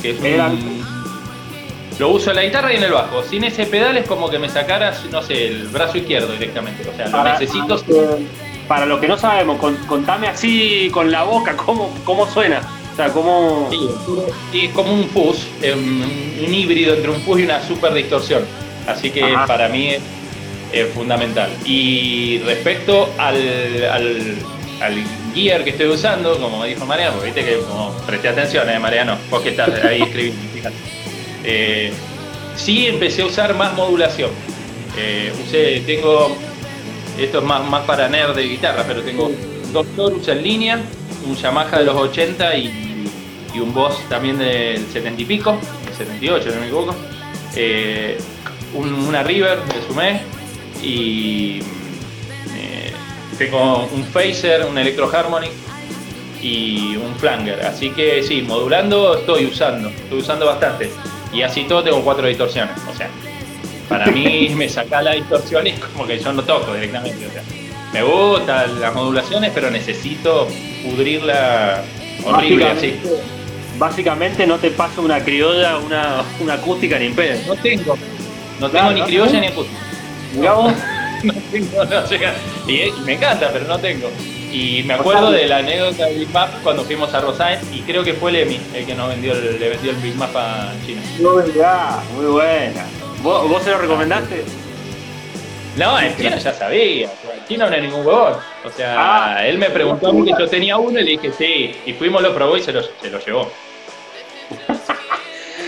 Que 0.02 0.10
es 0.10 0.20
un-. 0.20 0.82
Lo 1.98 2.08
uso 2.08 2.30
en 2.30 2.36
la 2.36 2.42
guitarra 2.42 2.72
y 2.72 2.76
en 2.76 2.84
el 2.84 2.92
bajo. 2.92 3.22
Sin 3.22 3.44
ese 3.44 3.66
pedal 3.66 3.96
es 3.96 4.06
como 4.06 4.28
que 4.30 4.38
me 4.38 4.48
sacaras, 4.48 5.04
no 5.10 5.22
sé, 5.22 5.48
el 5.48 5.68
brazo 5.68 5.98
izquierdo 5.98 6.32
directamente. 6.32 6.88
O 6.88 6.96
sea, 6.96 7.06
lo 7.06 7.12
Para, 7.12 7.38
necesito. 7.38 7.82
para 8.66 8.86
los 8.86 8.98
que 9.00 9.08
no 9.08 9.18
sabemos, 9.18 9.58
con- 9.58 9.76
contame 9.86 10.26
así 10.28 10.90
con 10.92 11.10
la 11.12 11.22
boca 11.24 11.56
cómo, 11.56 11.94
cómo 12.04 12.26
suena. 12.26 12.60
O 12.92 12.96
sea, 12.96 13.08
cómo. 13.10 13.68
Sí, 13.70 13.88
sí, 14.50 14.64
es 14.66 14.72
como 14.72 14.92
un 14.92 15.04
fuzz, 15.10 15.46
eh, 15.62 15.72
un, 15.74 16.44
un 16.46 16.54
híbrido 16.54 16.94
entre 16.94 17.10
un 17.10 17.20
fuzz 17.22 17.40
y 17.40 17.44
una 17.44 17.62
super 17.66 17.92
distorsión. 17.94 18.42
Así 18.86 19.10
que 19.10 19.22
Ajá. 19.22 19.46
para 19.46 19.68
mí 19.68 19.88
es, 19.90 20.00
es 20.72 20.88
fundamental. 20.92 21.50
Y 21.64 22.38
respecto 22.44 23.10
al, 23.18 23.36
al, 23.90 24.34
al 24.80 24.94
gear 25.34 25.64
que 25.64 25.70
estoy 25.70 25.86
usando, 25.88 26.38
como 26.38 26.58
me 26.60 26.68
dijo 26.68 26.84
Mariano, 26.86 27.12
porque 27.16 27.26
viste 27.32 27.44
que 27.44 27.58
como 27.60 27.92
presté 28.06 28.28
atención, 28.28 28.68
eh, 28.70 28.78
Mariano, 28.78 29.16
vos 29.30 29.40
que 29.42 29.50
estás 29.50 29.70
ahí 29.84 30.02
escribiendo, 30.06 30.42
fíjate. 30.52 30.76
Eh, 31.44 31.92
sí 32.56 32.86
empecé 32.86 33.22
a 33.22 33.26
usar 33.26 33.54
más 33.54 33.74
modulación. 33.74 34.30
Eh, 34.96 35.32
usé, 35.46 35.80
tengo, 35.86 36.36
esto 37.18 37.38
es 37.38 37.44
más, 37.44 37.68
más 37.68 37.82
para 37.84 38.08
nerd 38.08 38.34
de 38.34 38.42
guitarra, 38.44 38.84
pero 38.86 39.02
tengo 39.02 39.30
dos 39.72 39.86
Torus 39.96 40.28
en 40.28 40.42
línea, 40.42 40.80
un 41.26 41.34
Yamaha 41.36 41.78
de 41.78 41.84
los 41.84 41.96
80 41.96 42.56
y, 42.56 43.06
y 43.54 43.58
un 43.58 43.72
Boss 43.72 43.96
también 44.08 44.38
del 44.38 44.84
70 44.92 45.22
y 45.22 45.24
pico, 45.24 45.58
del 45.86 45.94
78 45.94 46.50
no 46.50 46.60
me 46.60 46.66
equivoco. 46.66 46.94
Eh, 47.56 48.18
un- 48.74 48.92
una 49.06 49.22
River 49.22 49.58
de 49.64 49.86
Sumé 49.86 50.20
y 50.82 51.60
eh, 52.54 52.92
tengo 53.38 53.86
un 53.86 54.04
Phaser, 54.04 54.64
un 54.64 54.76
Electro 54.76 55.10
Harmonic 55.14 55.52
y 56.42 56.96
un 56.96 57.14
Flanger. 57.16 57.64
Así 57.64 57.90
que 57.90 58.22
sí, 58.22 58.42
modulando 58.42 59.16
estoy 59.18 59.46
usando, 59.46 59.88
estoy 59.88 60.18
usando 60.18 60.46
bastante. 60.46 60.90
Y 61.32 61.42
así 61.42 61.64
todo 61.64 61.82
tengo 61.82 62.02
cuatro 62.02 62.26
distorsiones. 62.26 62.76
O 62.90 62.94
sea, 62.94 63.08
para 63.88 64.06
mí 64.06 64.50
me 64.56 64.68
saca 64.68 65.00
la 65.02 65.12
distorsión 65.12 65.66
y 65.66 65.70
es 65.70 65.78
como 65.80 66.06
que 66.06 66.18
yo 66.18 66.32
no 66.32 66.42
toco 66.42 66.74
directamente. 66.74 67.26
O 67.26 67.30
sea, 67.30 67.42
me 67.92 68.02
gustan 68.02 68.80
las 68.80 68.94
modulaciones, 68.94 69.52
pero 69.54 69.70
necesito 69.70 70.48
pudrirla 70.84 71.82
horrible 72.24 72.66
así. 72.66 72.94
Básicamente, 73.78 74.46
no 74.46 74.58
te 74.58 74.70
pasa 74.70 75.00
una 75.00 75.22
criolla, 75.24 75.78
una, 75.78 76.22
una 76.40 76.54
acústica 76.54 76.98
ni 76.98 77.06
en 77.06 77.14
pedo. 77.14 77.38
No 77.46 77.56
tengo, 77.56 77.96
no 78.60 78.68
tengo 78.68 78.70
Claro, 78.70 78.92
ni 78.92 79.00
¿no? 79.00 79.06
criolla 79.06 79.40
ni 79.40 79.46
acústica. 79.46 79.78
Mirá 80.34 80.52
vos. 80.54 80.72
no 81.22 81.32
tengo, 81.52 81.84
no, 81.84 82.02
y, 82.68 82.72
y 82.82 82.92
me 83.04 83.12
encanta, 83.14 83.50
pero 83.52 83.66
no 83.66 83.78
tengo. 83.78 84.10
Y 84.50 84.82
me 84.84 84.94
acuerdo 84.94 85.30
de 85.30 85.46
la 85.46 85.58
anécdota 85.58 86.06
del 86.06 86.18
Big 86.18 86.28
Map 86.30 86.50
cuando 86.62 86.84
fuimos 86.84 87.14
a 87.14 87.20
Rosain 87.20 87.58
y 87.72 87.80
creo 87.82 88.02
que 88.04 88.12
fue 88.14 88.32
Lemmy 88.32 88.60
el 88.74 88.84
que 88.84 88.94
nos 88.94 89.08
vendió 89.08 89.32
el, 89.32 89.58
le 89.58 89.68
vendió 89.70 89.92
el 89.92 89.96
Big 89.98 90.14
Map 90.16 90.34
a 90.36 90.72
China. 90.84 91.00
Muy 91.20 91.42
muy 92.16 92.26
buena. 92.26 92.84
¿Vos, 93.22 93.48
vos 93.48 93.62
se 93.62 93.70
lo 93.70 93.78
recomendaste? 93.78 94.44
No, 95.76 95.98
el 95.98 96.14
chino 96.16 96.36
ya 96.36 96.52
sabía, 96.52 97.08
el 97.34 97.46
chino 97.48 97.66
no 97.66 97.72
era 97.72 97.82
ningún 97.82 98.04
huevón. 98.04 98.34
O 98.64 98.70
sea, 98.70 98.94
Ah. 99.34 99.46
él 99.46 99.56
me 99.56 99.70
preguntó 99.70 100.12
que 100.22 100.32
yo 100.38 100.46
tenía 100.48 100.76
uno 100.76 101.00
y 101.00 101.04
le 101.04 101.10
dije 101.12 101.32
sí. 101.32 101.74
Y 101.86 101.94
fuimos, 101.94 102.20
lo 102.20 102.34
probó 102.34 102.56
y 102.58 102.62
se 102.62 102.72
lo, 102.72 102.82
se 102.82 103.08
lo 103.10 103.18
llevó. 103.24 103.50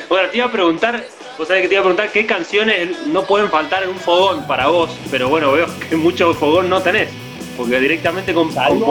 Bueno, 0.09 0.29
te 0.31 0.37
iba 0.37 0.47
a 0.47 0.53
preguntar, 0.53 1.03
vos 1.39 1.49
sabés 1.49 1.63
que 1.63 1.69
te 1.69 1.75
iba 1.75 1.81
a 1.81 1.85
preguntar 1.85 2.13
qué 2.13 2.27
canciones 2.27 3.07
no 3.07 3.25
pueden 3.25 3.51
faltar 3.51 3.83
en 3.83 3.91
un 3.91 3.97
fogón 3.99 4.47
para 4.47 4.69
vos, 4.69 4.91
pero 5.11 5.29
bueno, 5.29 5.53
veo 5.53 5.67
que 5.89 5.97
mucho 5.97 6.33
fogón 6.35 6.69
no 6.71 6.81
tenés, 6.81 7.09
porque 7.57 7.81
directamente 7.81 8.33
con, 8.35 8.53
Salvo- 8.53 8.87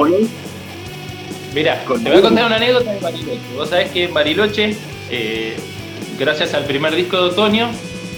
Mira, 1.54 1.82
te 1.82 2.10
voy 2.10 2.18
a 2.18 2.22
contar 2.22 2.46
una 2.48 2.56
anécdota 2.56 2.92
de 2.94 3.00
Bariloche. 3.00 3.40
Vos 3.56 3.70
sabés 3.70 3.92
que 3.92 4.06
en 4.06 4.14
Bariloche, 4.14 4.76
eh, 5.12 5.56
gracias 6.18 6.54
al 6.56 6.66
primer 6.66 6.96
disco 6.96 7.16
de 7.18 7.30
otoño, 7.30 7.70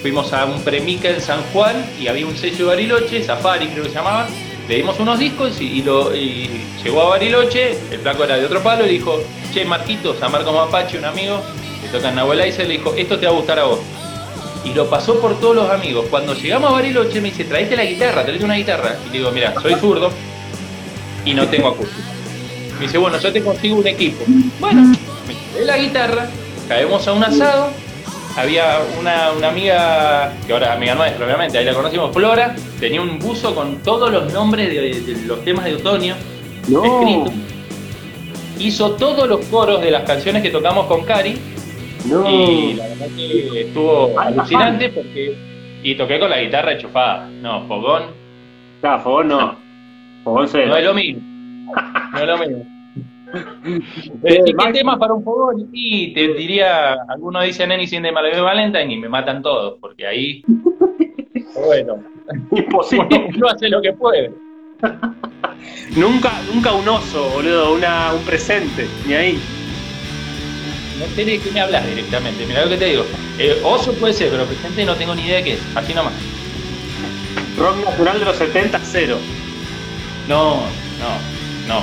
fuimos 0.02 0.32
a 0.32 0.46
un 0.46 0.62
premica 0.62 1.10
en 1.10 1.20
San 1.20 1.42
Juan 1.52 1.86
y 2.00 2.08
había 2.08 2.26
un 2.26 2.38
sello 2.38 2.58
de 2.60 2.64
Bariloche, 2.76 3.24
Safari 3.24 3.68
creo 3.68 3.84
que 3.84 3.90
se 3.90 3.96
llamaba. 3.96 4.28
Le 4.70 4.78
dimos 4.78 5.00
unos 5.00 5.20
discos 5.20 5.60
y, 5.62 5.66
y 5.80 5.82
lo, 5.84 6.16
y 6.16 6.50
llegó 6.84 7.02
a 7.04 7.10
Bariloche, 7.10 7.78
el 7.92 8.00
flaco 8.00 8.24
era 8.24 8.38
de 8.38 8.46
otro 8.46 8.62
palo 8.64 8.86
y 8.86 8.90
dijo, 8.90 9.22
che 9.54 9.64
Marquitos, 9.66 10.20
a 10.24 10.30
Marco 10.30 10.52
Mapache, 10.54 10.98
un 10.98 11.06
amigo, 11.06 11.40
que 11.82 11.90
toca 11.90 12.10
en 12.10 12.16
Nahuel 12.16 12.40
Aiza, 12.40 12.64
le 12.64 12.70
dijo, 12.78 12.94
esto 12.96 13.20
te 13.20 13.26
va 13.28 13.34
a 13.34 13.36
gustar 13.36 13.60
a 13.60 13.66
vos. 13.66 13.80
Y 14.66 14.74
lo 14.74 14.90
pasó 14.90 15.20
por 15.22 15.40
todos 15.40 15.56
los 15.56 15.70
amigos. 15.70 16.08
Cuando 16.10 16.34
llegamos 16.34 16.70
a 16.72 16.74
Bariloche 16.74 17.22
me 17.22 17.30
dice, 17.30 17.46
traete 17.46 17.76
la 17.76 17.86
guitarra, 17.86 18.26
traete 18.26 18.44
una 18.44 18.56
guitarra. 18.56 18.96
Y 19.06 19.12
le 19.12 19.18
digo, 19.20 19.32
mira, 19.32 19.54
soy 19.62 19.76
zurdo 19.76 20.10
y 21.24 21.34
no 21.34 21.48
tengo 21.48 21.70
acústica. 21.70 22.02
Me 22.80 22.82
dice, 22.88 22.98
bueno, 22.98 23.18
yo 23.20 23.32
te 23.32 23.42
consigo 23.44 23.78
un 23.78 23.88
equipo. 23.88 24.24
Bueno, 24.60 24.82
me 25.28 25.66
la 25.66 25.78
guitarra, 25.78 26.28
caemos 26.68 27.08
a 27.08 27.14
un 27.14 27.24
asado. 27.24 27.70
Había 28.38 28.80
una, 29.00 29.32
una 29.32 29.48
amiga, 29.48 30.34
que 30.46 30.52
ahora 30.52 30.72
es 30.72 30.72
amiga 30.74 30.94
nuestra, 30.96 31.26
obviamente, 31.26 31.58
ahí 31.58 31.64
la 31.64 31.74
conocimos, 31.74 32.14
Flora, 32.14 32.54
tenía 32.82 33.02
un 33.02 33.18
buzo 33.18 33.56
con 33.56 33.78
todos 33.78 34.12
los 34.12 34.34
nombres 34.34 34.68
de, 34.68 35.00
de 35.14 35.22
los 35.26 35.42
temas 35.46 35.64
de 35.64 35.76
otoño 35.76 36.16
No. 36.68 36.84
escritos. 36.84 37.34
Hizo 38.60 38.92
todos 38.92 39.30
los 39.30 39.46
coros 39.46 39.82
de 39.82 39.90
las 39.92 40.04
canciones 40.04 40.42
que 40.44 40.50
tocamos 40.50 40.88
con 40.88 41.06
Cari 41.06 41.38
No. 42.10 42.30
y 42.30 42.74
la 42.76 42.88
verdad 42.88 43.08
que 43.16 43.62
estuvo 43.62 44.20
Ay, 44.20 44.34
alucinante 44.34 44.90
porque. 44.90 45.36
Y 45.84 45.96
toqué 45.96 46.20
con 46.20 46.30
la 46.30 46.42
guitarra 46.42 46.74
enchufada. 46.74 47.28
No, 47.42 47.66
fogón. 47.68 48.04
Claro, 48.82 49.04
fogón 49.04 49.28
no. 49.28 49.56
Fogón 50.24 50.48
cero. 50.48 50.68
No 50.68 50.78
es 50.78 50.86
lo 50.86 50.94
mismo. 50.94 51.22
No 52.14 52.20
es 52.20 52.28
lo 52.28 52.38
mismo. 52.38 52.66
Eh, 54.24 54.40
¿Y 54.46 54.54
qué 54.54 54.72
tema 54.72 54.98
para 54.98 55.14
un 55.14 55.22
fogón? 55.22 55.68
Y 55.74 56.14
te 56.14 56.34
diría, 56.36 56.94
algunos 57.10 57.44
dicen 57.44 57.70
Anything 57.70 58.04
de 58.04 58.12
Malve 58.14 58.40
Valentine 58.40 58.94
y 58.94 58.98
me 58.98 59.10
matan 59.10 59.42
todos, 59.42 59.78
porque 59.82 60.08
ahí. 60.08 60.44
Bueno, 61.66 62.04
Imposible. 62.52 63.30
uno 63.36 63.48
hace 63.48 63.70
lo 63.70 63.82
que 63.82 63.94
puede. 63.94 64.32
nunca, 65.96 66.32
nunca 66.54 66.74
un 66.74 66.88
oso, 66.88 67.30
boludo, 67.34 67.76
una, 67.76 68.14
un 68.14 68.24
presente, 68.24 68.88
ni 69.08 69.14
ahí. 69.14 69.40
No 71.00 71.06
sé 71.16 71.26
de 71.26 71.40
qué 71.40 71.52
me 71.52 71.60
hablas 71.62 71.86
directamente, 71.88 72.46
mira 72.46 72.64
lo 72.64 72.70
que 72.70 72.78
te 72.78 72.86
digo. 72.86 73.06
Eh, 73.38 73.60
oso 73.64 73.94
puede 73.94 74.14
ser, 74.14 74.30
pero 74.30 74.46
presente 74.46 74.86
no 74.86 74.96
tengo 74.96 75.14
ni 75.16 75.24
idea 75.24 75.38
de 75.38 75.44
qué 75.44 75.54
es. 75.54 75.60
Así 75.76 75.94
nomás. 75.94 76.14
Rock 77.58 77.84
nacional 77.86 78.20
de 78.20 78.26
los 78.26 78.38
70, 78.38 78.80
cero. 78.84 79.18
No, 80.28 80.56
no, 81.00 81.68
no. 81.68 81.82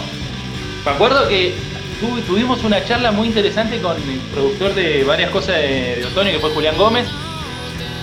Me 0.84 0.90
acuerdo 0.90 1.28
que 1.28 1.54
tu- 2.00 2.20
tuvimos 2.22 2.62
una 2.64 2.84
charla 2.84 3.12
muy 3.12 3.28
interesante 3.28 3.80
con 3.80 3.96
el 3.96 4.18
productor 4.34 4.74
de 4.74 5.04
varias 5.04 5.30
cosas 5.30 5.56
de, 5.56 5.96
de 5.96 6.06
Otoño, 6.06 6.30
que 6.32 6.38
fue 6.40 6.50
Julián 6.50 6.76
Gómez, 6.76 7.06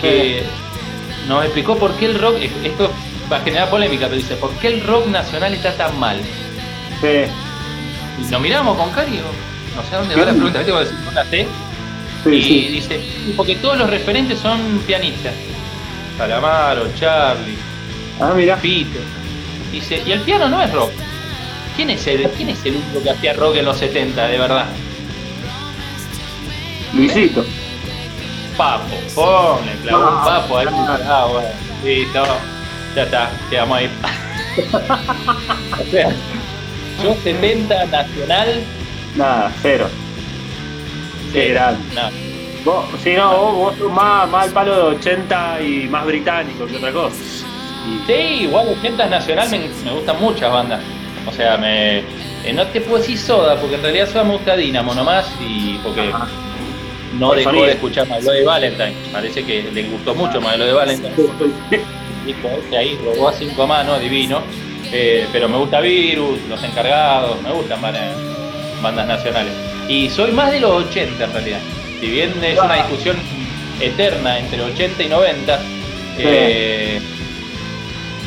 que 0.02 0.44
nos 1.28 1.44
explicó 1.44 1.78
por 1.78 1.94
qué 1.98 2.06
el 2.06 2.18
rock, 2.20 2.38
esto 2.64 2.92
va 3.32 3.38
a 3.38 3.42
generar 3.42 3.70
polémica, 3.70 4.06
pero 4.08 4.16
dice, 4.18 4.36
¿por 4.36 4.52
qué 4.54 4.68
el 4.68 4.82
rock 4.84 5.08
nacional 5.08 5.54
está 5.54 5.76
tan 5.76 6.00
mal? 6.00 6.20
Sí, 7.02 7.08
Y 8.22 8.32
nos 8.32 8.42
miramos 8.42 8.78
con 8.78 8.90
Cari, 8.92 9.10
y 9.12 9.16
digo, 9.18 9.28
no 9.82 9.90
sé 9.90 9.96
dónde 9.96 10.16
va 10.16 10.26
la 10.26 10.32
pregunta, 10.32 10.60
¿viste? 10.60 10.72
Cuando 10.74 11.24
decís, 11.24 11.48
sé. 12.24 12.30
sí, 12.30 12.36
y 12.36 12.42
sí. 12.44 12.68
dice, 12.72 13.02
porque 13.36 13.56
todos 13.58 13.78
los 13.78 13.90
referentes 13.90 14.40
son 14.40 14.80
pianistas. 14.86 15.34
Calamaro, 16.18 16.88
Charlie, 16.96 17.58
Ah, 18.20 18.34
mira. 18.36 18.58
Pito. 18.58 19.00
Dice, 19.72 20.02
y 20.06 20.12
el 20.12 20.20
piano 20.22 20.50
no 20.50 20.62
es 20.62 20.72
rock. 20.74 20.92
¿Quién 21.78 21.92
es 21.92 22.06
el, 22.08 22.24
quién 22.32 22.50
es 22.50 22.60
el 22.66 22.76
único 22.76 23.02
que 23.02 23.10
hacía 23.12 23.34
rock 23.34 23.56
en 23.58 23.66
los 23.66 23.78
70, 23.78 24.28
de 24.28 24.38
verdad? 24.38 24.66
Luisito. 26.94 27.46
papo. 28.58 28.96
Pum, 29.16 29.66
le 29.66 29.76
clavó 29.84 30.04
un 30.10 30.18
Ah, 30.18 30.24
papo 30.26 30.58
ahí. 30.58 30.68
Ah, 30.70 31.28
bueno. 31.32 31.48
Listo. 31.86 32.24
Ya 32.96 33.04
está, 33.04 33.32
quedamos 33.50 33.78
ahí. 33.78 33.90
o 34.74 35.92
sea, 35.92 36.10
yo 37.04 37.16
70 37.24 37.86
nacional. 37.86 38.62
Nada, 39.20 39.52
cero. 39.62 39.88
Sí, 41.32 41.40
grande. 41.50 41.80
No, 41.94 42.30
Vos, 42.66 42.86
sí, 43.04 43.14
no, 43.14 43.32
vos, 43.38 43.54
vos 43.56 43.76
sos 43.78 43.92
más, 43.92 44.30
más 44.30 44.48
al 44.48 44.52
palo 44.54 44.76
de 44.76 44.96
80 44.98 45.62
y 45.62 45.88
más 45.88 46.06
británico 46.06 46.66
que 46.66 46.76
otra 46.78 46.92
cosa. 46.92 47.16
Sí, 48.08 48.14
igual 48.14 48.68
80 48.80 49.06
nacional 49.08 49.50
me, 49.50 49.60
me 49.86 49.92
gustan 49.94 50.20
muchas 50.20 50.52
bandas. 50.52 50.82
O 51.26 51.32
sea, 51.32 51.58
me. 51.58 52.00
eh, 52.00 52.54
no 52.54 52.66
te 52.68 52.82
puedo 52.82 52.98
decir 52.98 53.18
soda, 53.18 53.56
porque 53.60 53.76
en 53.76 53.82
realidad 53.84 54.10
soda 54.10 54.24
me 54.24 54.34
gusta 54.34 54.56
Dinamo 54.58 54.94
nomás 54.96 55.26
y 55.40 55.78
porque 55.84 56.10
Ajá. 56.10 56.28
no 57.18 57.28
Por 57.28 57.38
dejó 57.38 57.50
sonido. 57.50 57.66
de 57.68 57.72
escuchar 57.74 58.08
Malo 58.08 58.32
de 58.32 58.44
Valentine. 58.44 58.94
Parece 59.12 59.46
que 59.46 59.64
le 59.72 59.84
gustó 59.84 60.16
mucho 60.16 60.42
Malo 60.42 60.66
de 60.66 60.74
Valentine. 60.74 61.14
Dijo, 62.26 62.48
este 62.62 62.78
ahí 62.78 63.00
robó 63.06 63.30
a 63.30 63.34
cinco 63.34 63.66
manos, 63.68 64.00
divino. 64.02 64.42
Eh, 64.92 65.28
pero 65.32 65.48
me 65.48 65.58
gusta 65.58 65.80
Virus, 65.82 66.40
Los 66.50 66.62
Encargados, 66.64 67.42
me 67.42 67.52
gustan 67.52 67.82
bandas, 67.82 68.16
bandas 68.82 69.08
nacionales. 69.08 69.54
Y 69.88 70.10
soy 70.10 70.32
más 70.32 70.52
de 70.52 70.60
los 70.60 70.86
80 70.86 71.24
en 71.24 71.34
realidad. 71.34 71.60
Si 72.00 72.08
bien 72.08 72.34
es 72.44 72.60
una 72.60 72.76
discusión 72.76 73.18
eterna 73.80 74.40
entre 74.40 74.62
80 74.62 75.04
y 75.04 75.10
90, 75.10 75.60
eh, 76.18 77.02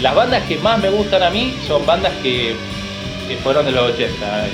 las 0.00 0.14
bandas 0.14 0.42
que 0.44 0.56
más 0.58 0.78
me 0.80 0.88
gustan 0.90 1.22
a 1.22 1.30
mí 1.30 1.54
son 1.66 1.84
bandas 1.86 2.12
que, 2.22 2.54
que 3.28 3.36
fueron 3.38 3.64
de 3.66 3.72
los 3.72 3.92
80. 3.92 4.46
eh, 4.46 4.50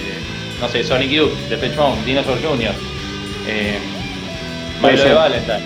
no 0.61 0.69
sé, 0.69 0.83
Sonic 0.83 1.11
Youth, 1.11 1.33
Depeche 1.49 1.77
Mode, 1.77 2.03
Dinosaur 2.05 2.37
Jr., 2.43 2.73
eh, 3.47 3.79
Milo 4.83 5.03
de 5.05 5.15
Valentine, 5.15 5.61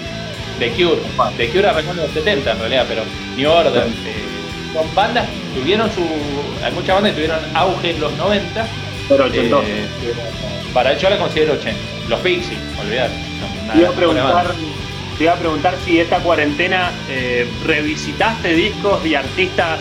The 0.59 0.71
Cure. 0.73 1.01
The 1.37 1.49
Cure 1.49 1.67
arrancó 1.69 1.91
en 1.93 1.97
los 1.99 2.11
70 2.11 2.53
en 2.53 2.59
realidad, 2.59 2.85
pero 2.89 3.03
New 3.37 3.51
Order. 3.51 3.83
eh, 3.87 4.23
son 4.75 4.95
bandas 4.95 5.29
que 5.29 5.61
tuvieron 5.61 5.91
su. 5.93 6.03
Hay 6.65 6.73
muchas 6.73 6.95
bandas 6.95 7.13
que 7.13 7.23
tuvieron 7.23 7.41
auge 7.55 7.91
en 7.91 8.01
los 8.01 8.13
90. 8.17 8.67
Pero 9.17 9.25
82. 9.25 9.65
eh, 9.67 9.87
para 10.75 10.97
yo 10.97 11.11
la 11.11 11.19
considero 11.19 11.53
80. 11.55 11.79
Los 12.09 12.21
Pixies, 12.21 12.59
olvidar. 12.81 13.11
Te 13.73 13.79
iba 13.79 13.89
a 13.89 13.93
preguntar, 13.93 14.55
te 15.19 15.25
iba 15.25 15.33
a 15.33 15.37
preguntar 15.37 15.75
si 15.85 16.01
esta 16.01 16.19
cuarentena 16.19 16.91
eh, 17.09 17.47
revisitaste 17.65 18.55
discos 18.55 19.05
y 19.07 19.15
artistas 19.15 19.81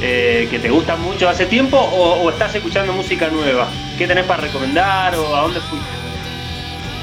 eh, 0.00 0.48
que 0.50 0.58
te 0.58 0.68
gustan 0.68 1.00
mucho 1.00 1.28
hace 1.28 1.46
tiempo 1.46 1.76
o, 1.78 2.22
o 2.24 2.30
estás 2.30 2.54
escuchando 2.54 2.92
música 2.92 3.28
nueva. 3.28 3.68
¿Qué 3.96 4.06
tenés 4.06 4.24
para 4.24 4.42
recomendar 4.42 5.14
o 5.16 5.34
a 5.36 5.42
dónde 5.42 5.60
fuiste? 5.60 5.86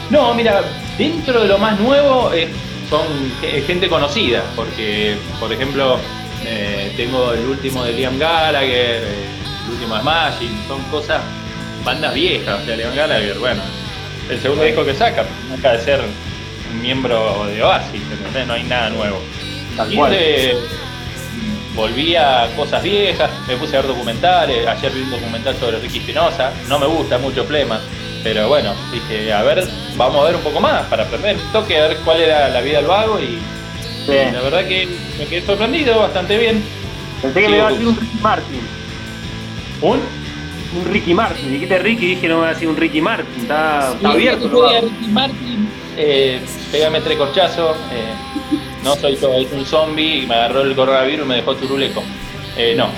No, 0.10 0.34
mira, 0.34 0.62
dentro 0.98 1.42
de 1.42 1.48
lo 1.48 1.58
más 1.58 1.80
nuevo 1.80 2.32
eh, 2.34 2.50
son 2.90 3.06
ge- 3.42 3.62
gente 3.62 3.88
conocida, 3.88 4.44
porque, 4.56 5.16
por 5.40 5.52
ejemplo, 5.54 6.00
tengo 6.98 7.32
el 7.34 7.46
último 7.46 7.84
de 7.84 7.94
Liam 7.94 8.18
Gallagher, 8.18 9.04
el 9.04 9.72
último 9.72 9.96
de 9.96 10.02
Smashing, 10.02 10.64
son 10.68 10.82
cosas, 10.86 11.22
bandas 11.84 12.14
viejas, 12.14 12.62
o 12.62 12.66
sea, 12.66 12.76
Liam 12.76 12.96
Gallagher, 12.96 13.38
bueno, 13.40 13.62
el 14.30 14.40
segundo 14.42 14.64
disco 14.64 14.86
que 14.86 14.94
saca, 14.94 15.26
deja 15.56 15.72
de 15.74 15.80
ser 15.84 16.02
un 16.72 16.82
miembro 16.82 17.46
de 17.48 17.64
Oasis, 17.64 18.02
¿entendés? 18.12 18.48
No 18.48 18.54
hay 18.54 18.64
nada 18.64 18.90
nuevo. 18.90 19.22
Tal 19.78 19.92
Y 19.94 19.96
cual. 19.96 20.12
de- 20.12 20.56
volví 21.76 22.16
a 22.16 22.50
cosas 22.56 22.84
viejas, 22.84 23.30
me 23.48 23.56
puse 23.56 23.78
a 23.78 23.82
ver 23.82 23.88
documentales, 23.88 24.68
ayer 24.68 24.92
vi 24.92 25.02
un 25.02 25.12
documental 25.12 25.56
sobre 25.58 25.80
Ricky 25.80 26.00
Espinosa, 26.00 26.52
no 26.68 26.78
me 26.80 26.88
gusta 26.88 27.18
mucho 27.18 27.46
Flema, 27.46 27.80
pero 28.24 28.50
bueno, 28.50 28.74
dije, 28.92 29.32
a 29.32 29.44
ver, 29.44 29.66
vamos 29.96 30.22
a 30.22 30.26
ver 30.26 30.36
un 30.36 30.42
poco 30.42 30.60
más 30.60 30.84
para 30.88 31.04
aprender 31.04 31.38
un 31.38 31.52
toque, 31.54 31.78
a 31.80 31.88
ver 31.88 31.98
cuál 32.04 32.20
era 32.22 32.50
la 32.50 32.60
vida 32.62 32.78
del 32.80 32.88
vago 32.88 33.20
y, 33.20 33.40
Sí. 34.06 34.16
la 34.34 34.42
verdad 34.42 34.66
que 34.68 34.88
me 35.20 35.26
quedé 35.28 35.46
sorprendido 35.46 36.00
bastante 36.00 36.38
bien. 36.38 36.64
Pensé 37.22 37.40
que 37.42 37.46
Sí, 37.46 37.52
me 37.52 37.58
iba 37.60 37.68
a 37.68 37.70
Gus. 37.70 37.80
decir 37.80 37.88
un 37.94 38.00
Ricky 38.00 38.18
Martin. 38.22 38.62
¿Un? 39.82 40.00
Un 40.78 40.86
Ricky 40.94 41.14
Martin. 41.14 41.52
Dijiste 41.52 41.80
Ricky 41.80 42.06
y 42.06 42.10
dije 42.16 42.28
no 42.28 42.36
me 42.36 42.42
va 42.42 42.48
a 42.50 42.54
decir 42.54 42.68
un 42.68 42.78
Ricky 42.78 43.02
Martin. 43.02 43.42
Está, 43.42 43.90
abierto. 44.04 44.50
fue 44.50 44.78
a 44.78 44.82
Ricky 44.82 45.08
Martin, 45.08 45.70
eh, 45.98 46.40
pégame 46.72 47.02
tres 47.02 47.18
corchazos, 47.18 47.76
eh, 47.92 48.14
no 48.84 48.96
soy 48.96 49.16
yo, 49.18 49.34
es 49.34 49.52
un 49.52 49.66
zombie 49.66 50.24
y 50.24 50.28
me 50.28 50.36
agarró 50.36 50.62
el 50.62 50.76
coronavirus 50.76 51.26
y 51.26 51.30
me 51.30 51.36
dejó 51.38 51.56
turuleco. 51.56 52.04
Eh, 52.56 52.76
no, 52.78 52.90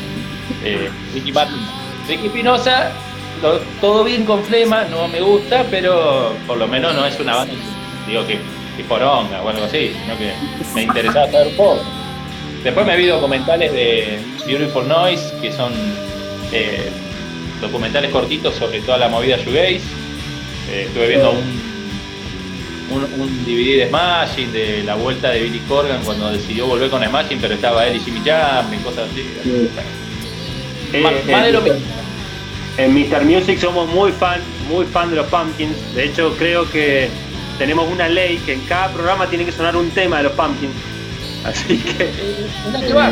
eh, 0.64 0.90
Ricky 1.14 1.32
Martin. 1.32 1.58
Ricky 2.08 2.30
Pinoza, 2.30 2.92
lo- 3.42 3.60
todo 3.80 4.04
bien 4.04 4.26
con 4.26 4.44
flema, 4.44 4.84
no 4.86 5.08
me 5.08 5.22
gusta, 5.22 5.66
pero 5.72 6.34
por 6.48 6.58
lo 6.58 6.68
menos 6.68 6.94
no 6.94 7.06
es 7.06 7.18
una 7.20 7.36
banda, 7.38 7.54
digo 8.08 8.26
que, 8.28 8.38
que 8.76 8.84
poronga 8.84 9.42
o 9.44 9.50
algo 9.50 9.64
así, 9.64 9.94
sino 10.04 10.18
que 10.18 10.34
me 10.76 10.84
interesaba 10.84 11.32
saber 11.32 11.48
un 11.48 11.56
poco. 11.56 11.82
Después 12.64 12.86
me 12.86 12.98
vi 12.98 13.06
documentales 13.08 13.72
de 13.72 14.20
Beautiful 14.46 14.88
Noise, 14.88 15.34
que 15.42 15.52
son 15.52 15.72
eh, 16.52 16.92
documentales 17.62 18.12
cortitos 18.12 18.56
sobre 18.56 18.82
toda 18.82 18.98
la 18.98 19.08
movida 19.08 19.38
shoegaze. 19.38 19.82
Eh, 20.72 20.84
estuve 20.88 21.08
viendo 21.10 21.32
un, 21.32 21.62
un, 22.92 23.22
un 23.22 23.46
DVD 23.46 23.78
de 23.84 23.88
Smashing, 23.90 24.52
de 24.52 24.84
la 24.84 24.96
vuelta 24.96 25.30
de 25.30 25.42
Billy 25.44 25.60
Corgan 25.68 26.04
cuando 26.04 26.32
decidió 26.32 26.66
volver 26.68 26.90
con 26.90 27.04
Smashing, 27.04 27.40
pero 27.40 27.54
estaba 27.54 27.88
él 27.88 27.98
y 27.98 28.00
Jimmy 28.00 28.24
Champlin, 28.24 28.82
cosas 28.82 29.10
así. 29.12 29.22
Eh, 30.94 31.02
Más, 31.02 31.14
más 31.30 31.46
de 31.46 31.52
lo 31.54 31.62
mismo. 31.62 31.80
En 32.78 32.94
Mr. 32.94 33.24
Music 33.26 33.60
somos 33.60 33.88
muy 33.90 34.12
fan, 34.12 34.40
muy 34.70 34.86
fan 34.86 35.10
de 35.10 35.18
los 35.18 35.28
Pumpkins. 35.28 35.76
De 35.94 36.06
hecho, 36.06 36.36
creo 36.38 36.70
que 36.72 37.10
tenemos 37.58 37.88
una 37.92 38.08
ley 38.10 38.38
que 38.46 38.54
en 38.54 38.62
cada 38.62 38.90
programa 38.92 39.28
tiene 39.28 39.46
que 39.46 39.52
sonar 39.52 39.76
un 39.76 39.90
tema 39.92 40.18
de 40.18 40.24
los 40.24 40.32
Pumpkins. 40.34 40.74
Así 41.44 41.78
que 41.78 42.04
Es 42.10 42.72
la 42.74 42.82
que 42.88 42.94
va. 42.94 43.12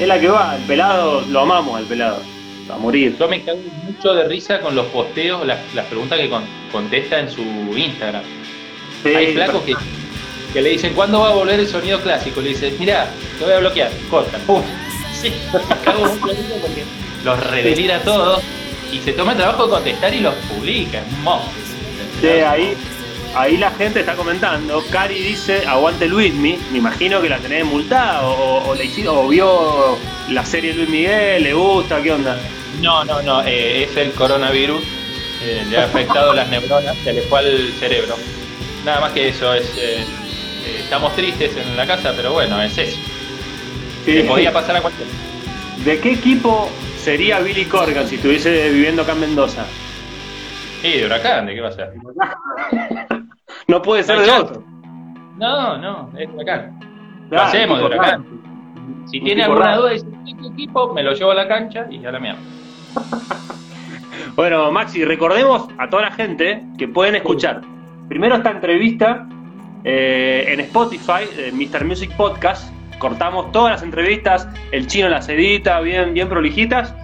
es 0.00 0.08
la 0.08 0.20
que 0.20 0.28
va. 0.28 0.56
El 0.56 0.62
pelado, 0.62 1.22
lo 1.28 1.40
amamos 1.40 1.76
al 1.76 1.84
pelado. 1.84 2.22
A 2.70 2.76
morir. 2.78 3.16
Yo 3.18 3.28
me 3.28 3.42
cago 3.42 3.58
mucho 3.84 4.14
de 4.14 4.24
risa 4.28 4.60
con 4.60 4.74
los 4.74 4.86
posteos, 4.86 5.46
las, 5.46 5.58
las 5.74 5.84
preguntas 5.86 6.18
que 6.18 6.28
con- 6.30 6.44
contesta 6.70 7.18
en 7.20 7.30
su 7.30 7.42
Instagram. 7.76 8.22
Sí, 9.02 9.08
Hay 9.14 9.34
flacos 9.34 9.62
que, 9.64 9.74
que 10.52 10.62
le 10.62 10.70
dicen, 10.70 10.94
¿cuándo 10.94 11.20
va 11.20 11.30
a 11.30 11.34
volver 11.34 11.60
el 11.60 11.68
sonido 11.68 12.00
clásico? 12.00 12.40
Le 12.40 12.50
dice, 12.50 12.72
mirá, 12.78 13.10
te 13.38 13.44
voy 13.44 13.52
a 13.54 13.58
bloquear, 13.58 13.90
corta, 14.10 14.38
pum. 14.46 14.62
Sí, 15.22 15.32
me 15.52 15.76
cago 15.84 16.04
mucho 16.06 16.26
de 16.26 16.34
risa 16.34 16.54
porque 16.60 16.82
los 17.24 17.46
redelira 17.50 17.96
a 17.96 18.00
todos 18.00 18.42
y 18.92 18.98
se 18.98 19.12
toma 19.12 19.32
el 19.32 19.38
trabajo 19.38 19.64
de 19.66 19.70
contestar 19.70 20.12
y 20.14 20.20
los 20.20 20.34
publica. 20.34 20.98
Es 20.98 21.12
un 21.12 21.22
monstruo. 21.22 21.52
Sí, 22.20 22.26
ahí, 22.28 22.74
ahí 23.36 23.56
la 23.56 23.70
gente 23.72 24.00
está 24.00 24.14
comentando. 24.16 24.82
Cari 24.90 25.20
dice, 25.22 25.64
aguante 25.66 26.08
Luismi. 26.08 26.58
Me 26.72 26.78
imagino 26.78 27.20
que 27.22 27.28
la 27.28 27.38
tenés 27.38 27.64
multada 27.64 28.22
o, 28.26 28.68
o 28.68 28.74
le 28.74 28.84
hicieron, 28.86 29.16
o 29.16 29.28
vio 29.28 29.96
la 30.30 30.44
serie 30.44 30.74
Luis 30.74 30.88
Miguel, 30.88 31.42
le 31.42 31.52
gusta, 31.54 32.02
¿qué 32.02 32.12
onda? 32.12 32.36
No, 32.80 33.04
no, 33.04 33.22
no, 33.22 33.42
eh, 33.42 33.84
es 33.84 33.96
el 33.96 34.12
coronavirus, 34.12 34.82
eh, 35.42 35.64
le 35.68 35.78
ha 35.78 35.84
afectado 35.84 36.32
las 36.32 36.48
neuronas, 36.48 36.96
se 36.98 37.12
le 37.12 37.22
fue 37.22 37.40
al 37.40 37.72
cerebro. 37.78 38.16
Nada 38.84 39.00
más 39.00 39.12
que 39.12 39.28
eso, 39.28 39.52
es 39.54 39.72
eh, 39.78 40.04
estamos 40.80 41.14
tristes 41.14 41.56
en 41.56 41.76
la 41.76 41.86
casa, 41.86 42.12
pero 42.16 42.32
bueno, 42.32 42.60
es 42.62 42.76
eso. 42.76 42.98
Sí. 44.04 44.12
Le 44.14 44.24
podía 44.24 44.52
pasar 44.52 44.76
a 44.76 44.80
cualquiera. 44.80 45.10
¿De 45.84 46.00
qué 46.00 46.12
equipo 46.12 46.68
sería 46.98 47.40
Billy 47.40 47.64
Corgan 47.64 48.06
si 48.06 48.16
estuviese 48.16 48.70
viviendo 48.70 49.02
acá 49.02 49.12
en 49.12 49.20
Mendoza? 49.20 49.64
Sí, 50.80 50.98
de 50.98 51.06
huracán, 51.06 51.46
¿de 51.46 51.54
qué 51.54 51.60
va 51.60 51.68
a 51.68 51.72
ser? 51.72 51.92
No 53.68 53.80
puede 53.80 54.02
ser 54.02 54.16
No 54.16 54.22
de 54.22 54.30
otro. 54.30 54.64
No, 55.36 55.78
no, 55.78 56.10
es 56.18 56.28
huracán. 56.28 56.78
Claro, 57.28 57.44
hacemos 57.44 57.78
de 57.78 57.84
huracán. 57.84 58.26
Si 59.06 59.18
Un 59.18 59.24
tiene 59.24 59.42
alguna 59.44 59.66
raro. 59.66 59.82
duda, 59.82 59.90
dice, 59.92 60.06
¿qué 60.24 60.46
equipo? 60.46 60.92
Me 60.92 61.02
lo 61.02 61.12
llevo 61.12 61.30
a 61.30 61.34
la 61.34 61.48
cancha 61.48 61.86
y 61.90 62.00
ya 62.00 62.10
la 62.10 62.20
mierda. 62.20 62.40
Bueno, 64.34 64.72
Maxi, 64.72 65.04
recordemos 65.04 65.68
a 65.78 65.90
toda 65.90 66.04
la 66.04 66.12
gente 66.12 66.62
que 66.78 66.88
pueden 66.88 67.16
escuchar 67.16 67.60
primero 68.08 68.36
esta 68.36 68.50
entrevista 68.50 69.26
eh, 69.84 70.46
en 70.48 70.60
Spotify, 70.60 71.24
eh, 71.36 71.52
Mr. 71.52 71.84
Music 71.84 72.10
Podcast. 72.16 72.72
Cortamos 72.98 73.52
todas 73.52 73.72
las 73.72 73.82
entrevistas, 73.82 74.48
el 74.70 74.86
chino 74.86 75.08
las 75.10 75.28
edita 75.28 75.80
bien, 75.80 76.14
bien 76.14 76.28
prolijitas. 76.28 76.94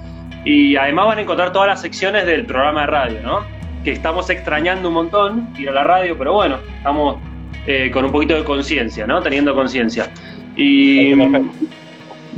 Y 0.44 0.76
además 0.76 1.06
van 1.06 1.18
a 1.18 1.20
encontrar 1.22 1.52
todas 1.52 1.68
las 1.68 1.82
secciones 1.82 2.24
del 2.24 2.46
programa 2.46 2.82
de 2.82 2.86
radio, 2.86 3.20
¿no? 3.22 3.40
Que 3.84 3.92
estamos 3.92 4.30
extrañando 4.30 4.88
un 4.88 4.94
montón 4.94 5.48
ir 5.58 5.68
a 5.68 5.72
la 5.72 5.84
radio, 5.84 6.16
pero 6.16 6.32
bueno, 6.32 6.56
estamos 6.76 7.16
eh, 7.66 7.90
con 7.90 8.04
un 8.06 8.12
poquito 8.12 8.36
de 8.36 8.44
conciencia, 8.44 9.06
¿no? 9.06 9.20
Teniendo 9.20 9.54
conciencia. 9.54 10.08
Y, 10.58 11.12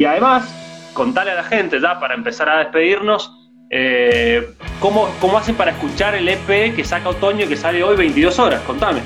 además, 0.04 0.90
contarle 0.92 1.32
a 1.32 1.36
la 1.36 1.44
gente, 1.44 1.80
ya 1.80 1.98
para 1.98 2.14
empezar 2.14 2.48
a 2.50 2.58
despedirnos, 2.58 3.32
eh, 3.70 4.46
¿cómo, 4.78 5.08
¿cómo 5.20 5.38
hacen 5.38 5.54
para 5.54 5.70
escuchar 5.70 6.14
el 6.14 6.28
EP 6.28 6.74
que 6.76 6.84
saca 6.84 7.08
Otoño 7.08 7.46
y 7.46 7.48
que 7.48 7.56
sale 7.56 7.82
hoy 7.82 7.96
22 7.96 8.38
horas? 8.38 8.60
Contame. 8.62 9.00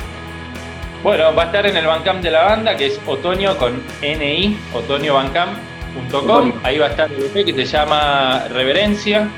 Bueno, 1.04 1.34
va 1.34 1.44
a 1.44 1.46
estar 1.46 1.64
en 1.64 1.76
el 1.76 1.86
Bandcamp 1.86 2.22
de 2.22 2.30
la 2.30 2.44
banda, 2.44 2.76
que 2.76 2.86
es 2.86 3.00
otoño 3.06 3.56
con 3.56 3.80
NI, 4.02 4.56
otoñobancamp.com. 4.72 6.24
Otoño. 6.24 6.54
Ahí 6.64 6.78
va 6.78 6.86
a 6.86 6.90
estar 6.90 7.12
el 7.12 7.24
EP 7.24 7.44
que 7.44 7.52
se 7.52 7.66
llama 7.66 8.46
Reverencia. 8.48 9.28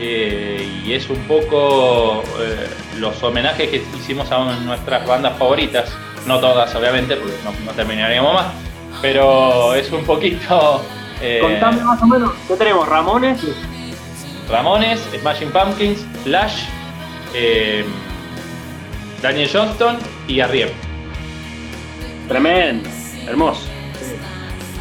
eh, 0.00 0.64
y 0.84 0.92
es 0.92 1.10
un 1.10 1.18
poco 1.22 2.22
eh, 2.40 2.68
los 2.98 3.20
homenajes 3.20 3.68
que 3.68 3.82
hicimos 3.98 4.30
a 4.30 4.44
nuestras 4.60 5.04
bandas 5.04 5.36
favoritas 5.36 5.92
no 6.28 6.38
todas 6.40 6.72
obviamente, 6.74 7.16
porque 7.16 7.34
no, 7.64 7.72
terminaríamos 7.72 8.34
más, 8.34 8.46
pero 9.02 9.74
es 9.74 9.90
un 9.90 10.04
poquito... 10.04 10.82
Eh, 11.20 11.40
Contame 11.40 11.82
más 11.82 12.00
o 12.00 12.06
menos, 12.06 12.32
¿qué 12.46 12.54
tenemos? 12.54 12.88
Ramones. 12.88 13.40
Ramones, 14.48 15.00
Smashing 15.20 15.50
Pumpkins, 15.50 16.06
Flash, 16.22 16.62
eh, 17.34 17.84
Daniel 19.20 19.50
Johnston 19.52 19.98
y 20.26 20.40
Arriem. 20.40 20.70
Tremendo, 22.28 22.88
hermoso. 23.26 23.66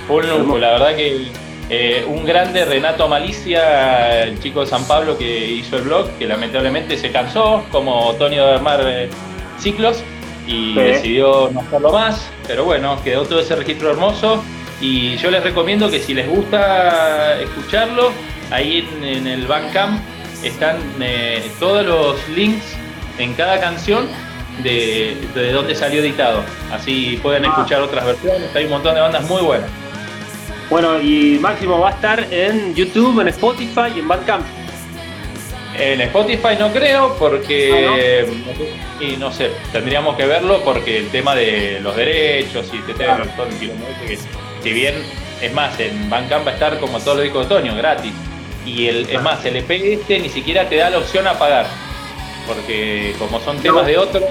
Un 0.10 0.62
la 0.62 0.71
verdad 0.71 0.95
que 0.95 1.27
eh, 1.69 2.06
un 2.08 2.23
grande 2.25 2.63
Renato 2.63 3.10
Malicia, 3.10 4.23
el 4.23 4.39
chico 4.39 4.62
de 4.62 4.67
San 4.67 4.86
Pablo 4.86 5.17
que 5.17 5.51
hizo 5.51 5.75
el 5.75 5.84
blog, 5.84 6.10
que 6.17 6.25
lamentablemente 6.25 6.95
se 6.95 7.12
cansó, 7.12 7.65
como 7.71 8.13
Tonio 8.13 8.45
de 8.45 8.53
Armar 8.53 8.82
eh, 8.86 9.10
ciclos, 9.60 10.01
y 10.48 10.74
decidió 10.74 11.50
no 11.52 11.60
hacerlo 11.60 11.92
más, 11.92 12.30
pero 12.48 12.64
bueno, 12.64 12.98
quedó 13.04 13.26
todo 13.26 13.40
ese 13.40 13.56
registro 13.56 13.92
hermoso. 13.92 14.44
Y 14.80 15.18
yo 15.18 15.30
les 15.32 15.44
recomiendo 15.44 15.90
que 15.90 16.00
si 16.00 16.14
les 16.14 16.28
gusta 16.30 17.40
escucharlo, 17.42 18.12
ahí 18.52 18.88
en, 19.02 19.28
el 19.28 19.46
Bandcamp 19.46 20.00
están 20.44 20.78
eh, 21.02 21.44
todos 21.60 21.86
los 21.86 22.30
links 22.30 22.78
en 23.18 23.34
cada 23.34 23.60
canción 23.60 24.08
de, 24.64 25.18
de 25.34 25.52
dónde 25.52 25.76
salió 25.76 26.02
editado. 26.02 26.44
Así 26.72 27.20
pueden 27.22 27.46
ah. 27.46 27.50
escuchar 27.50 27.82
otras 27.82 28.06
versiones, 28.06 28.56
hay 28.56 28.66
un 28.66 28.72
montón 28.72 28.96
de 28.96 29.02
bandas 29.02 29.28
muy 29.28 29.42
buenas. 29.42 29.70
Bueno, 30.70 31.02
y 31.02 31.40
Máximo 31.40 31.80
va 31.80 31.90
a 31.90 31.94
estar 31.94 32.28
en 32.32 32.76
YouTube, 32.76 33.20
en 33.22 33.30
Spotify 33.30 33.94
y 33.96 34.00
en 34.00 34.08
Bandcamp. 34.08 34.46
En 35.80 36.02
Spotify 36.02 36.56
no 36.58 36.72
creo 36.72 37.16
porque 37.20 38.26
ah, 38.28 39.04
y 39.04 39.16
no 39.18 39.32
sé, 39.32 39.52
tendríamos 39.72 40.16
que 40.18 40.26
verlo 40.26 40.62
porque 40.63 40.98
el 40.98 41.10
tema 41.10 41.36
de 41.36 41.80
los 41.82 41.96
derechos 41.96 42.72
y 42.74 42.80
todo 42.80 43.48
que 44.08 44.18
si 44.63 44.72
bien 44.72 44.96
es 45.42 45.54
más 45.54 45.80
en 45.80 46.10
Bandcamp 46.10 46.48
va 46.48 46.52
a 46.52 46.54
estar 46.56 46.80
como 46.80 47.00
todos 47.00 47.18
los 47.18 47.24
discos 47.24 47.48
de 47.48 47.56
otoño 47.56 47.76
gratis. 47.76 48.12
Y 48.66 48.88
el 48.88 49.10
es 49.10 49.22
más 49.22 49.46
el 49.46 49.58
EP 49.58 49.70
este 49.70 50.20
ni 50.20 50.30
siquiera 50.30 50.68
te 50.68 50.76
da 50.78 50.90
la 50.90 50.98
opción 50.98 51.26
a 51.28 51.38
pagar 51.38 51.68
porque 52.46 53.13
como 53.20 53.40
son 53.40 53.60
temas 53.60 53.86
de 53.86 53.98
otro 53.98 54.22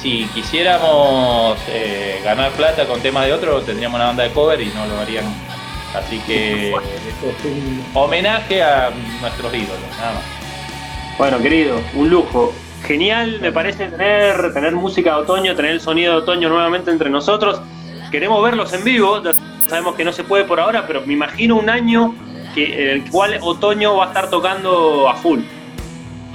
si 0.00 0.24
quisiéramos 0.34 1.58
eh, 1.68 2.20
ganar 2.24 2.50
plata 2.52 2.86
con 2.86 3.00
temas 3.00 3.26
de 3.26 3.32
otro 3.32 3.60
tendríamos 3.60 3.96
una 3.96 4.06
banda 4.06 4.24
de 4.24 4.30
cover 4.30 4.60
y 4.60 4.66
no 4.68 4.86
lo 4.86 4.98
harían. 4.98 5.24
Así 5.94 6.18
que 6.20 6.70
esto 6.70 7.28
es 7.28 7.44
un 7.44 7.84
homenaje 7.92 8.62
a 8.62 8.90
nuestros 9.20 9.52
ídolos, 9.54 9.78
nada 9.98 10.14
más. 10.14 10.41
Bueno, 11.18 11.38
querido, 11.38 11.80
un 11.94 12.08
lujo. 12.08 12.52
Genial, 12.84 13.38
me 13.40 13.52
parece 13.52 13.86
tener, 13.86 14.52
tener 14.52 14.74
música 14.74 15.10
de 15.10 15.16
otoño, 15.20 15.54
tener 15.54 15.72
el 15.72 15.80
sonido 15.80 16.14
de 16.14 16.18
otoño 16.18 16.48
nuevamente 16.48 16.90
entre 16.90 17.10
nosotros. 17.10 17.60
Queremos 18.10 18.42
verlos 18.42 18.72
en 18.72 18.82
vivo, 18.82 19.22
sabemos 19.68 19.94
que 19.94 20.04
no 20.04 20.12
se 20.12 20.24
puede 20.24 20.44
por 20.44 20.58
ahora, 20.58 20.84
pero 20.86 21.02
me 21.06 21.12
imagino 21.12 21.56
un 21.56 21.70
año 21.70 22.14
que, 22.54 22.82
en 22.82 22.88
el 22.90 23.10
cual 23.10 23.38
otoño 23.40 23.96
va 23.96 24.06
a 24.06 24.08
estar 24.08 24.30
tocando 24.30 25.08
a 25.08 25.14
full. 25.14 25.40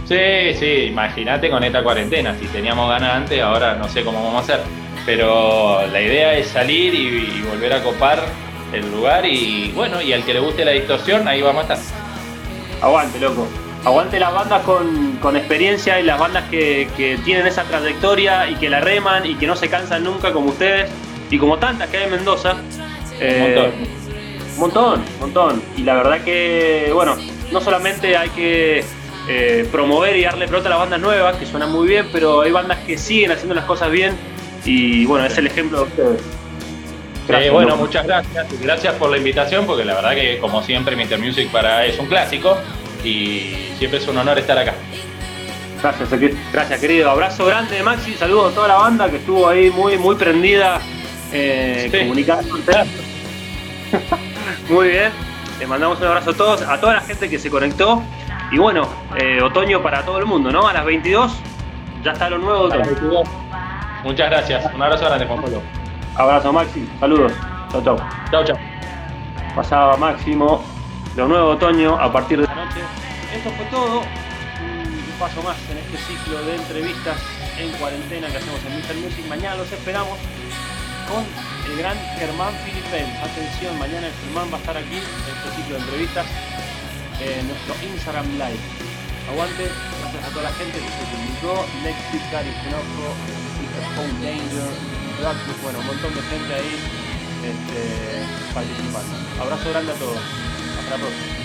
Sí, 0.05 0.53
sí, 0.57 0.85
imagínate 0.89 1.49
con 1.49 1.63
esta 1.63 1.83
cuarentena, 1.83 2.33
si 2.39 2.45
teníamos 2.45 2.89
ganas 2.89 3.13
antes, 3.13 3.41
ahora 3.41 3.75
no 3.75 3.89
sé 3.89 4.03
cómo 4.05 4.23
vamos 4.23 4.35
a 4.35 4.53
hacer. 4.53 4.61
Pero 5.05 5.85
la 5.87 6.01
idea 6.01 6.37
es 6.37 6.47
salir 6.47 6.93
y 6.93 7.41
volver 7.41 7.73
a 7.73 7.83
copar 7.83 8.23
el 8.71 8.89
lugar 8.91 9.25
y 9.25 9.71
bueno, 9.75 10.01
y 10.01 10.13
al 10.13 10.23
que 10.23 10.33
le 10.33 10.39
guste 10.39 10.63
la 10.63 10.71
distorsión, 10.71 11.27
ahí 11.27 11.41
vamos 11.41 11.69
a 11.69 11.73
estar. 11.73 11.95
Aguante, 12.81 13.19
loco. 13.19 13.47
Aguante 13.87 14.19
las 14.19 14.33
bandas 14.33 14.63
con, 14.63 15.37
experiencia 15.37 15.97
y 15.97 16.03
las 16.03 16.19
bandas 16.19 16.43
que, 16.49 17.17
tienen 17.23 17.47
esa 17.47 17.63
trayectoria 17.63 18.49
y 18.49 18.55
que 18.55 18.69
la 18.69 18.81
reman 18.81 19.25
y 19.25 19.35
que 19.35 19.47
no 19.47 19.55
se 19.55 19.69
cansan 19.69 20.03
nunca 20.03 20.33
como 20.33 20.49
ustedes 20.49 20.91
y 21.31 21.37
como 21.37 21.57
tantas 21.57 21.89
que 21.89 21.95
hay 21.95 22.03
en 22.03 22.11
Mendoza. 22.11 22.57
Eh, 23.21 23.71
un 24.55 24.59
montón. 24.59 24.99
Un 24.99 25.19
montón, 25.21 25.63
Y 25.77 25.83
la 25.83 25.95
verdad 25.95 26.19
que, 26.19 26.91
bueno, 26.93 27.15
no 27.53 27.61
solamente 27.61 28.17
hay 28.17 28.27
que 28.31 28.83
eh, 29.29 29.65
promover 29.71 30.17
y 30.17 30.23
darle 30.23 30.47
pelota 30.47 30.67
a 30.67 30.71
las 30.71 30.79
bandas 30.79 30.99
nuevas, 30.99 31.37
que 31.37 31.45
suenan 31.45 31.71
muy 31.71 31.87
bien, 31.87 32.09
pero 32.11 32.41
hay 32.41 32.51
bandas 32.51 32.79
que 32.79 32.97
siguen 32.97 33.31
haciendo 33.31 33.55
las 33.55 33.63
cosas 33.63 33.89
bien 33.89 34.17
y 34.65 35.05
bueno, 35.05 35.25
es 35.25 35.37
el 35.37 35.47
ejemplo 35.47 35.77
de 35.77 35.83
ustedes. 35.85 36.21
Eh, 37.29 37.49
bueno, 37.49 37.77
muchas 37.77 38.05
gracias. 38.05 38.47
Gracias 38.61 38.95
por 38.95 39.09
la 39.09 39.17
invitación, 39.17 39.65
porque 39.65 39.85
la 39.85 39.95
verdad 39.95 40.13
que 40.13 40.39
como 40.39 40.61
siempre 40.61 40.97
Minter 40.97 41.19
Music 41.19 41.49
para 41.49 41.85
es 41.85 41.97
un 41.99 42.07
clásico 42.07 42.57
y 43.03 43.73
siempre 43.77 43.99
es 43.99 44.07
un 44.07 44.17
honor 44.17 44.39
estar 44.39 44.57
acá. 44.57 44.73
Gracias, 45.81 46.09
gracias 46.51 46.79
querido. 46.79 47.09
Abrazo 47.09 47.45
grande 47.45 47.81
Maxi, 47.83 48.13
saludos 48.13 48.51
a 48.51 48.55
toda 48.55 48.67
la 48.67 48.75
banda 48.75 49.09
que 49.09 49.17
estuvo 49.17 49.47
ahí 49.47 49.69
muy, 49.69 49.97
muy 49.97 50.15
prendida 50.15 50.79
eh, 51.31 51.89
comunicando. 51.91 52.57
muy 54.69 54.89
bien. 54.89 55.11
Les 55.59 55.67
mandamos 55.67 55.99
un 55.99 56.07
abrazo 56.07 56.31
a 56.31 56.33
todos, 56.33 56.61
a 56.61 56.79
toda 56.79 56.95
la 56.95 57.01
gente 57.01 57.29
que 57.29 57.39
se 57.39 57.49
conectó. 57.49 58.03
Y 58.51 58.57
bueno, 58.57 58.87
eh, 59.17 59.41
otoño 59.41 59.81
para 59.81 60.03
todo 60.03 60.19
el 60.19 60.25
mundo, 60.25 60.51
¿no? 60.51 60.67
A 60.67 60.73
las 60.73 60.85
22 60.85 61.33
ya 62.03 62.11
está 62.11 62.29
lo 62.29 62.37
nuevo. 62.37 62.69
Muchas 64.03 64.29
gracias. 64.29 64.73
Un 64.73 64.81
abrazo 64.81 65.05
grande, 65.05 65.25
Juan 65.25 65.41
Pablo. 65.41 65.61
Abrazo 66.15 66.53
Maxi, 66.53 66.87
saludos. 66.99 67.33
Chau, 67.71 67.83
chau. 67.83 67.97
Chau, 68.31 68.43
chau. 68.43 68.57
Pasaba 69.55 69.97
Máximo, 69.97 70.63
lo 71.17 71.27
nuevo 71.27 71.49
otoño 71.57 71.97
a 71.97 72.13
partir 72.13 72.39
de 72.39 72.45
la 72.45 72.53
noche. 72.53 72.77
Esto 73.33 73.49
fue 73.57 73.65
todo. 73.73 74.01
Un 74.05 75.17
paso 75.17 75.41
más 75.41 75.57
en 75.73 75.81
este 75.81 75.97
ciclo 76.05 76.37
de 76.45 76.55
entrevistas 76.55 77.17
en 77.57 77.71
cuarentena 77.81 78.27
que 78.29 78.37
hacemos 78.37 78.61
en 78.61 78.77
Mr. 78.77 78.95
Music. 79.01 79.25
Mañana 79.27 79.55
los 79.57 79.71
esperamos 79.71 80.13
con 81.09 81.25
el 81.65 81.77
gran 81.81 81.97
Germán 82.21 82.53
Filipen. 82.63 83.09
Atención, 83.17 83.73
mañana 83.79 84.05
el 84.05 84.13
Germán 84.13 84.53
va 84.53 84.57
a 84.57 84.61
estar 84.61 84.77
aquí 84.77 85.01
en 85.01 85.25
este 85.33 85.57
ciclo 85.57 85.73
de 85.73 85.81
entrevistas 85.81 86.25
en 87.17 87.47
nuestro 87.49 87.73
Instagram 87.81 88.29
Live. 88.37 88.61
Aguante, 89.33 89.65
gracias 89.73 90.21
a 90.21 90.29
toda 90.29 90.43
la 90.45 90.53
gente 90.53 90.77
que 90.77 90.85
se 90.85 91.03
comunicó. 91.17 91.65
Next 91.81 92.13
Big 92.13 92.21
Cari 92.29 92.53
Mr. 92.53 92.77
Home 93.97 94.21
Danger, 94.21 94.69
bueno, 95.65 95.79
un 95.81 95.87
montón 95.87 96.13
de 96.13 96.21
gente 96.29 96.53
ahí 96.53 96.77
este, 97.41 98.53
participando. 98.53 99.17
Abrazo 99.41 99.65
grande 99.73 99.91
a 99.93 99.95
todos. 99.95 100.21
La. 100.89 101.27